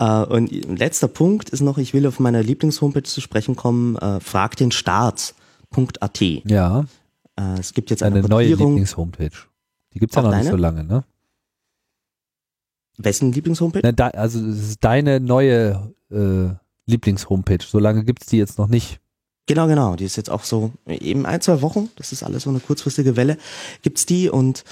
[0.00, 4.20] Uh, und letzter Punkt ist noch, ich will auf meiner Lieblingshomepage zu sprechen kommen, uh,
[4.20, 6.20] frag den Staat.at.
[6.20, 6.86] Ja.
[7.38, 9.46] Uh, es gibt jetzt eine, eine neue Lieblingshomepage.
[9.92, 10.42] Die gibt's ja noch deine?
[10.42, 11.04] nicht so lange, ne?
[12.96, 13.86] Wessen Lieblingshomepage?
[13.86, 16.50] Ne, da, also es ist deine neue äh,
[16.86, 17.64] Lieblingshomepage.
[17.66, 19.00] So lange gibt's die jetzt noch nicht.
[19.50, 19.96] Genau, genau.
[19.96, 21.90] Die ist jetzt auch so eben ein, zwei Wochen.
[21.96, 23.36] Das ist alles so eine kurzfristige Welle.
[23.82, 24.62] Gibt's die und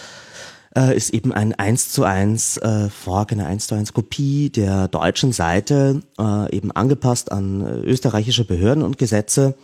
[0.76, 4.86] äh, ist eben ein 1 zu 1 äh, Fork, eine 1 zu 1 Kopie der
[4.86, 9.56] deutschen Seite, äh, eben angepasst an äh, österreichische Behörden und Gesetze.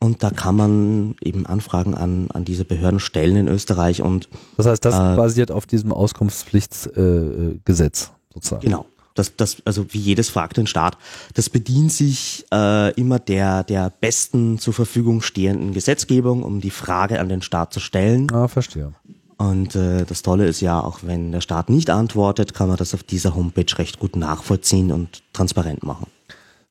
[0.00, 4.66] Und da kann man eben Anfragen an, an diese Behörden stellen in Österreich und Das
[4.66, 8.60] heißt, das äh, basiert auf diesem Auskunftspflichtgesetz äh, sozusagen.
[8.60, 8.84] Genau.
[9.18, 10.96] Das, das, also wie jedes fragt den Staat,
[11.34, 17.20] das bedient sich äh, immer der, der besten zur Verfügung stehenden Gesetzgebung, um die Frage
[17.20, 18.30] an den Staat zu stellen.
[18.32, 18.92] Ah, verstehe.
[19.38, 22.92] Und äh, das Tolle ist ja, auch wenn der Staat nicht antwortet, kann man das
[22.92, 26.08] auf dieser Homepage recht gut nachvollziehen und transparent machen.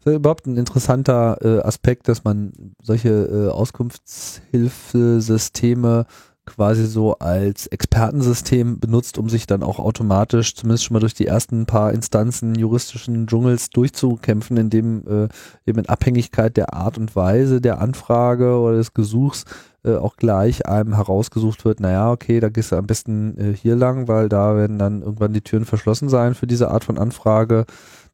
[0.04, 6.06] Das ist überhaupt ein interessanter äh, Aspekt, dass man solche äh, Auskunftshilfesysteme
[6.48, 11.28] quasi so als Expertensystem benutzt, um sich dann auch automatisch, zumindest schon mal durch die
[11.28, 15.28] ersten paar Instanzen juristischen Dschungels durchzukämpfen, indem äh,
[15.68, 19.44] eben in Abhängigkeit der Art und Weise der Anfrage oder des Gesuchs
[19.84, 23.76] äh, auch gleich einem herausgesucht wird, naja, okay, da gehst du am besten äh, hier
[23.76, 27.66] lang, weil da werden dann irgendwann die Türen verschlossen sein für diese Art von Anfrage.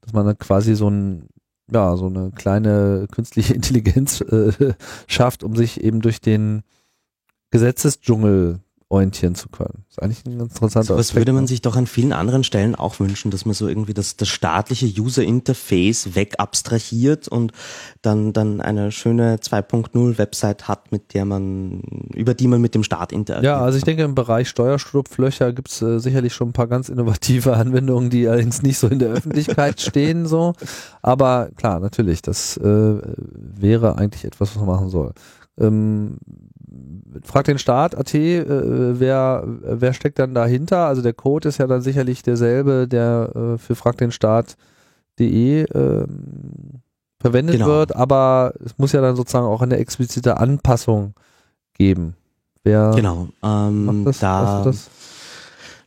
[0.01, 1.29] dass man dann quasi so ein
[1.71, 4.73] ja, so eine kleine künstliche Intelligenz äh,
[5.07, 6.63] schafft, um sich eben durch den
[7.53, 9.85] Gesetzesdschungel orientieren zu können.
[9.87, 11.47] Das ist eigentlich ein ganz interessanter so was Aspekt, würde man ne?
[11.47, 14.87] sich doch an vielen anderen Stellen auch wünschen, dass man so irgendwie das, das staatliche
[14.87, 17.51] User Interface weg abstrahiert und
[18.01, 21.81] dann, dann eine schöne 2.0 Website hat, mit der man,
[22.13, 23.45] über die man mit dem Staat interagiert.
[23.51, 26.89] Ja, also ich denke, im Bereich Steuerschlupflöcher gibt es äh, sicherlich schon ein paar ganz
[26.89, 30.25] innovative Anwendungen, die allerdings nicht so in der Öffentlichkeit stehen.
[30.25, 30.53] so.
[31.03, 35.13] Aber klar, natürlich, das äh, wäre eigentlich etwas, was man machen soll.
[35.59, 36.17] Ähm,
[37.23, 40.87] frag den Staat, AT, äh, wer, wer steckt dann dahinter?
[40.87, 46.07] Also der Code ist ja dann sicherlich derselbe, der äh, für frag den Staat.de äh,
[47.19, 47.67] verwendet Genau.
[47.67, 51.13] wird, aber es muss ja dann sozusagen auch eine explizite Anpassung
[51.73, 52.15] geben.
[52.63, 53.27] Wer Genau.
[53.43, 54.19] Ähm, macht das?
[54.19, 54.89] da das?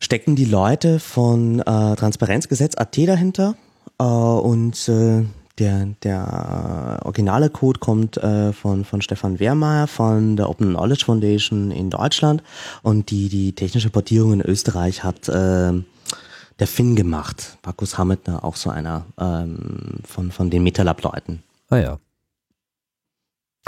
[0.00, 3.54] stecken die Leute von äh, Transparenzgesetz.at dahinter
[3.98, 5.24] äh, und äh,
[5.58, 11.70] der, der originale Code kommt äh, von, von Stefan Wehrmeier von der Open Knowledge Foundation
[11.70, 12.42] in Deutschland
[12.82, 15.72] und die, die technische Portierung in Österreich hat äh,
[16.58, 17.58] der Finn gemacht.
[17.64, 21.42] Markus Hammetner, auch so einer ähm, von, von den MetaLab-Leuten.
[21.68, 21.98] Ah ja.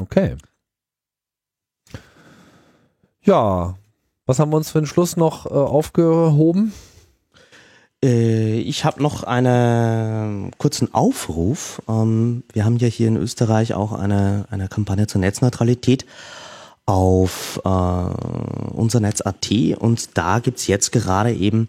[0.01, 0.37] Okay.
[3.23, 3.77] Ja,
[4.27, 6.73] was haben wir uns für den Schluss noch äh, aufgehoben?
[8.05, 11.83] Äh, Ich habe noch einen kurzen Aufruf.
[11.89, 16.07] Ähm, Wir haben ja hier in Österreich auch eine, eine Kampagne zur Netzneutralität
[16.87, 21.69] auf äh, unser Netz.at und da gibt's jetzt gerade eben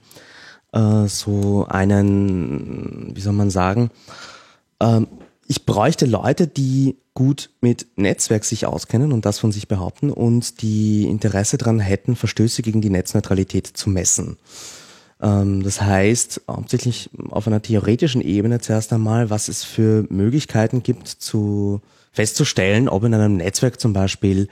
[0.72, 3.92] äh, so einen, wie soll man sagen,
[4.80, 5.08] ähm,
[5.48, 10.62] ich bräuchte Leute, die gut mit Netzwerk sich auskennen und das von sich behaupten und
[10.62, 14.38] die Interesse daran hätten, Verstöße gegen die Netzneutralität zu messen.
[15.22, 21.08] Ähm, das heißt, hauptsächlich auf einer theoretischen Ebene zuerst einmal, was es für Möglichkeiten gibt,
[21.08, 24.48] zu festzustellen, ob in einem Netzwerk zum Beispiel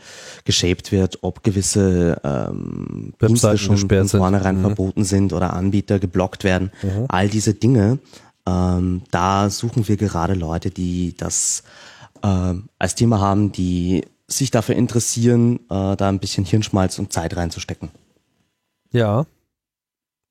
[0.46, 4.62] geshaped wird, ob gewisse ähm, Dienste schon von vornherein Mhm.
[4.62, 6.72] verboten sind oder Anbieter geblockt werden.
[7.08, 7.98] All diese Dinge,
[8.46, 11.64] ähm, da suchen wir gerade Leute, die das
[12.24, 17.36] ähm, als Thema haben, die sich dafür interessieren, äh, da ein bisschen Hirnschmalz und Zeit
[17.36, 17.90] reinzustecken.
[18.92, 19.26] Ja,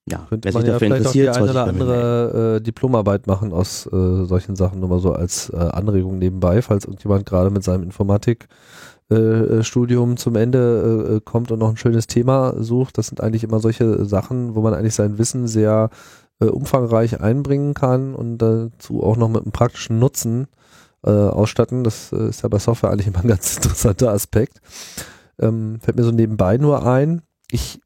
[0.09, 4.23] Ja, könnte man ja vielleicht auch die eine oder andere äh, Diplomarbeit machen aus äh,
[4.23, 8.47] solchen Sachen, nur mal so als äh, Anregung nebenbei, falls irgendjemand gerade mit seinem Informatik
[9.09, 12.97] äh, Studium zum Ende äh, kommt und noch ein schönes Thema sucht.
[12.97, 15.89] Das sind eigentlich immer solche Sachen, wo man eigentlich sein Wissen sehr
[16.39, 20.47] äh, umfangreich einbringen kann und dazu auch noch mit einem praktischen Nutzen
[21.03, 21.83] äh, ausstatten.
[21.83, 24.61] Das äh, ist ja bei Software eigentlich immer ein ganz interessanter Aspekt.
[25.39, 27.21] Ähm, fällt mir so nebenbei nur ein.
[27.51, 27.81] Ich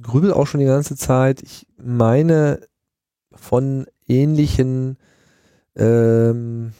[0.00, 1.42] grübel auch schon die ganze Zeit.
[1.42, 2.60] Ich meine
[3.34, 4.96] von ähnlichen
[5.76, 6.72] ähm,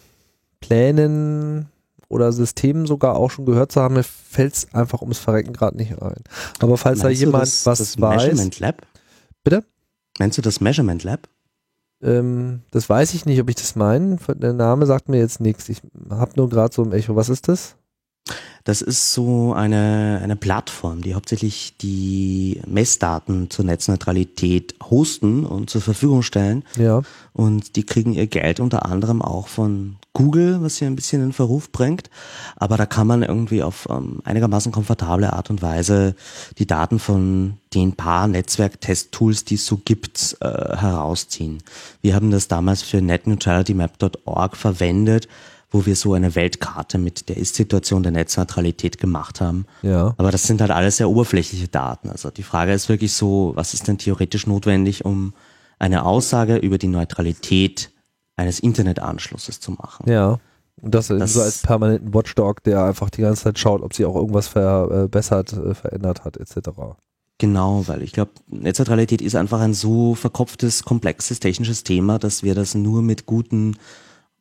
[0.60, 1.68] Plänen
[2.08, 3.94] oder Systemen sogar auch schon gehört zu haben.
[3.94, 6.22] Mir fällt es einfach ums Verrecken gerade nicht ein.
[6.60, 8.82] Aber falls da Meinst du jemand das, was das weiß, Measurement Lab?
[9.44, 9.64] Bitte?
[10.18, 11.28] Meinst du das Measurement Lab?
[12.02, 14.16] ähm, das weiß ich nicht, ob ich das meine.
[14.34, 15.68] Der Name sagt mir jetzt nichts.
[15.68, 17.16] Ich habe nur gerade so im Echo.
[17.16, 17.76] Was ist das?
[18.64, 25.81] Das ist so eine, eine Plattform, die hauptsächlich die Messdaten zur Netzneutralität hosten und zur
[25.81, 26.62] Verfügung stellen.
[26.77, 27.03] Ja.
[27.33, 31.33] Und die kriegen ihr Geld unter anderem auch von Google, was sie ein bisschen in
[31.33, 32.09] Verruf bringt.
[32.55, 36.14] Aber da kann man irgendwie auf ähm, einigermaßen komfortable Art und Weise
[36.59, 41.59] die Daten von den paar Netzwerktest-Tools, die es so gibt, äh, herausziehen.
[42.01, 45.27] Wir haben das damals für netneutralitymap.org verwendet,
[45.73, 49.64] wo wir so eine Weltkarte mit der Ist-Situation der Netzneutralität gemacht haben.
[49.83, 50.14] Ja.
[50.18, 52.11] Aber das sind halt alles sehr oberflächliche Daten.
[52.11, 55.33] Also die Frage ist wirklich so, was ist denn theoretisch notwendig, um
[55.79, 57.91] eine Aussage über die Neutralität
[58.37, 60.09] eines Internetanschlusses zu machen?
[60.09, 60.39] Ja.
[60.81, 64.05] Und das, Das- so als permanenten Watchdog, der einfach die ganze Zeit schaut, ob sie
[64.05, 66.70] auch irgendwas verbessert, äh, verändert hat, etc.
[67.39, 72.55] Genau, weil ich glaube, Netzneutralität ist einfach ein so verkopftes, komplexes technisches Thema, dass wir
[72.55, 73.77] das nur mit guten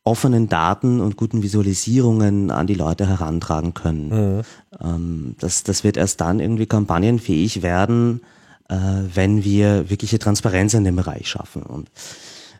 [0.03, 4.43] offenen Daten und guten Visualisierungen an die Leute herantragen können.
[4.79, 8.21] Ähm, das, das wird erst dann irgendwie kampagnenfähig werden,
[8.69, 8.75] äh,
[9.13, 11.61] wenn wir wirkliche Transparenz in dem Bereich schaffen.
[11.61, 11.89] Und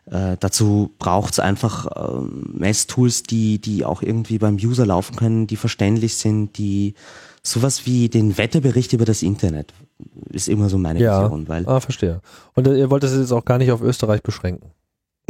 [0.06, 5.46] äh, dazu braucht es einfach ähm, Messtools, die, die auch irgendwie beim User laufen können,
[5.48, 6.94] die verständlich sind, die
[7.42, 9.74] sowas wie den Wetterbericht über das Internet
[10.30, 11.24] ist immer so meine Ja.
[11.24, 12.20] Vision, weil Ah, verstehe.
[12.54, 14.70] Und äh, ihr wollt das jetzt auch gar nicht auf Österreich beschränken.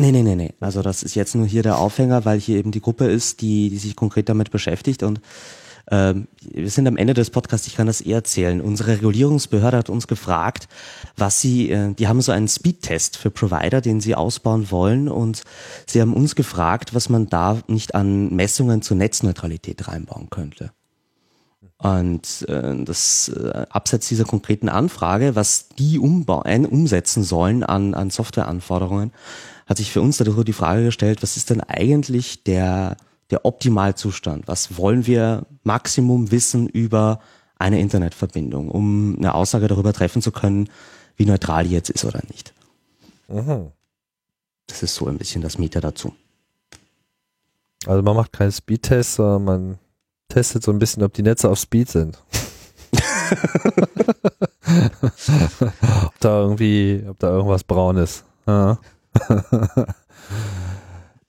[0.03, 0.53] Nee, nee, nee, nee.
[0.59, 3.70] Also das ist jetzt nur hier der Aufhänger, weil hier eben die Gruppe ist, die,
[3.70, 5.20] die sich konkret damit beschäftigt und
[5.90, 8.61] Ähm, wir sind am Ende des Podcasts, ich kann das eher erzählen.
[8.61, 10.68] Unsere Regulierungsbehörde hat uns gefragt,
[11.16, 15.42] was sie, äh, die haben so einen Speedtest für Provider, den sie ausbauen wollen und
[15.86, 20.70] sie haben uns gefragt, was man da nicht an Messungen zur Netzneutralität reinbauen könnte.
[21.78, 28.11] Und äh, das äh, abseits dieser konkreten Anfrage, was die umbauen, umsetzen sollen an, an
[28.11, 29.11] Softwareanforderungen,
[29.72, 32.98] hat sich für uns darüber die Frage gestellt, was ist denn eigentlich der,
[33.30, 34.46] der Optimalzustand?
[34.46, 37.20] Was wollen wir Maximum wissen über
[37.58, 40.68] eine Internetverbindung, um eine Aussage darüber treffen zu können,
[41.16, 42.52] wie neutral die jetzt ist oder nicht?
[43.28, 43.72] Mhm.
[44.66, 46.14] Das ist so ein bisschen das Mieter dazu.
[47.86, 49.78] Also man macht keinen Speedtest, sondern man
[50.28, 52.22] testet so ein bisschen, ob die Netze auf Speed sind.
[56.04, 58.26] ob da irgendwie, ob da irgendwas braun ist.
[58.46, 58.78] Ja,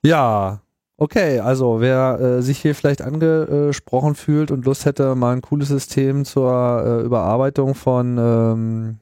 [0.04, 0.62] ja
[0.98, 5.68] okay, also wer äh, sich hier vielleicht angesprochen fühlt und Lust hätte, mal ein cooles
[5.68, 9.00] System zur äh, Überarbeitung von ähm,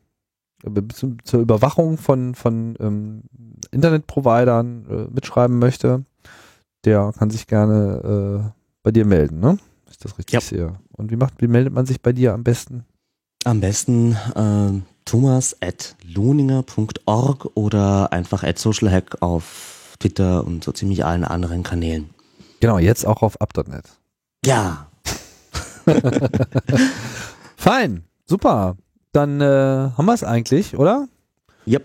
[1.23, 3.23] zur Überwachung von, von ähm,
[3.71, 6.05] Internetprovidern äh, mitschreiben möchte,
[6.85, 9.57] der kann sich gerne äh, bei dir melden, ne?
[9.89, 10.41] Ist das richtig ja.
[10.41, 10.75] sehe.
[10.91, 12.85] Und wie macht, wie meldet man sich bei dir am besten?
[13.43, 14.81] Am besten äh,
[15.11, 22.11] thomas at lohninger.org oder einfach at socialhack auf Twitter und so ziemlich allen anderen Kanälen.
[22.61, 23.83] Genau, jetzt auch auf up.net.
[24.45, 24.87] Ja.
[27.57, 28.77] Fein, super.
[29.11, 31.09] Dann äh, haben wir es eigentlich, oder?
[31.67, 31.83] Yep.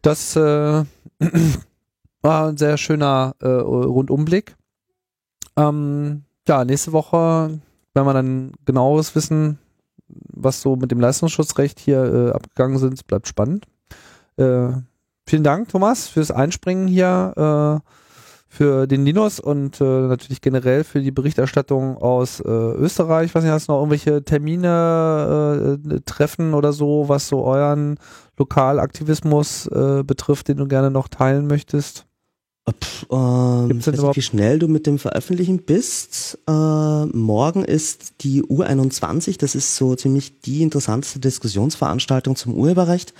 [0.00, 0.40] Das äh,
[2.22, 4.56] war ein sehr schöner äh, Rundumblick.
[5.54, 7.60] Ähm, ja, nächste Woche,
[7.92, 9.58] wenn wir dann genaueres wissen,
[10.38, 13.66] was so mit dem Leistungsschutzrecht hier äh, abgegangen sind, bleibt spannend.
[14.36, 14.70] Äh,
[15.26, 17.90] vielen Dank, Thomas, fürs Einspringen hier, äh,
[18.50, 23.26] für den Linus und äh, natürlich generell für die Berichterstattung aus äh, Österreich.
[23.26, 27.98] Ich weiß hast du noch irgendwelche Termine, äh, Treffen oder so, was so euren
[28.38, 32.07] Lokalaktivismus betrifft, den du gerne noch teilen möchtest?
[32.72, 36.38] Pff, ähm, ich weiß nicht, wie schnell du mit dem Veröffentlichen bist.
[36.48, 43.14] Äh, morgen ist die U21, das ist so ziemlich die interessanteste Diskussionsveranstaltung zum Urheberrecht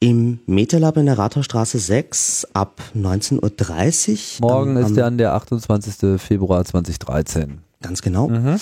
[0.00, 4.48] im Metalab in der Rathausstraße 6 ab 19.30 Uhr.
[4.48, 6.20] Morgen am, ist dann der 28.
[6.20, 7.58] Februar 2013.
[7.82, 8.28] Ganz genau.
[8.28, 8.60] Mhm.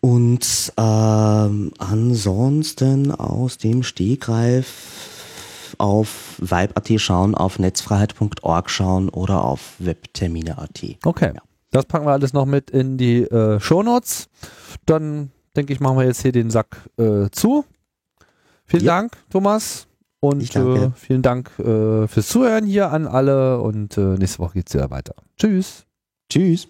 [0.00, 5.17] Und ähm, ansonsten aus dem Stegreif
[5.78, 10.84] auf vibe.at schauen, auf netzfreiheit.org schauen oder auf webtermine.at.
[11.04, 11.32] Okay.
[11.34, 11.42] Ja.
[11.70, 14.28] Das packen wir alles noch mit in die äh, Shownotes.
[14.86, 17.64] Dann denke ich, machen wir jetzt hier den Sack äh, zu.
[18.64, 18.96] Vielen ja.
[18.96, 19.86] Dank, Thomas.
[20.20, 23.60] Und äh, vielen Dank äh, fürs Zuhören hier an alle.
[23.60, 25.14] Und äh, nächste Woche geht es wieder weiter.
[25.36, 25.84] Tschüss.
[26.28, 26.68] Tschüss.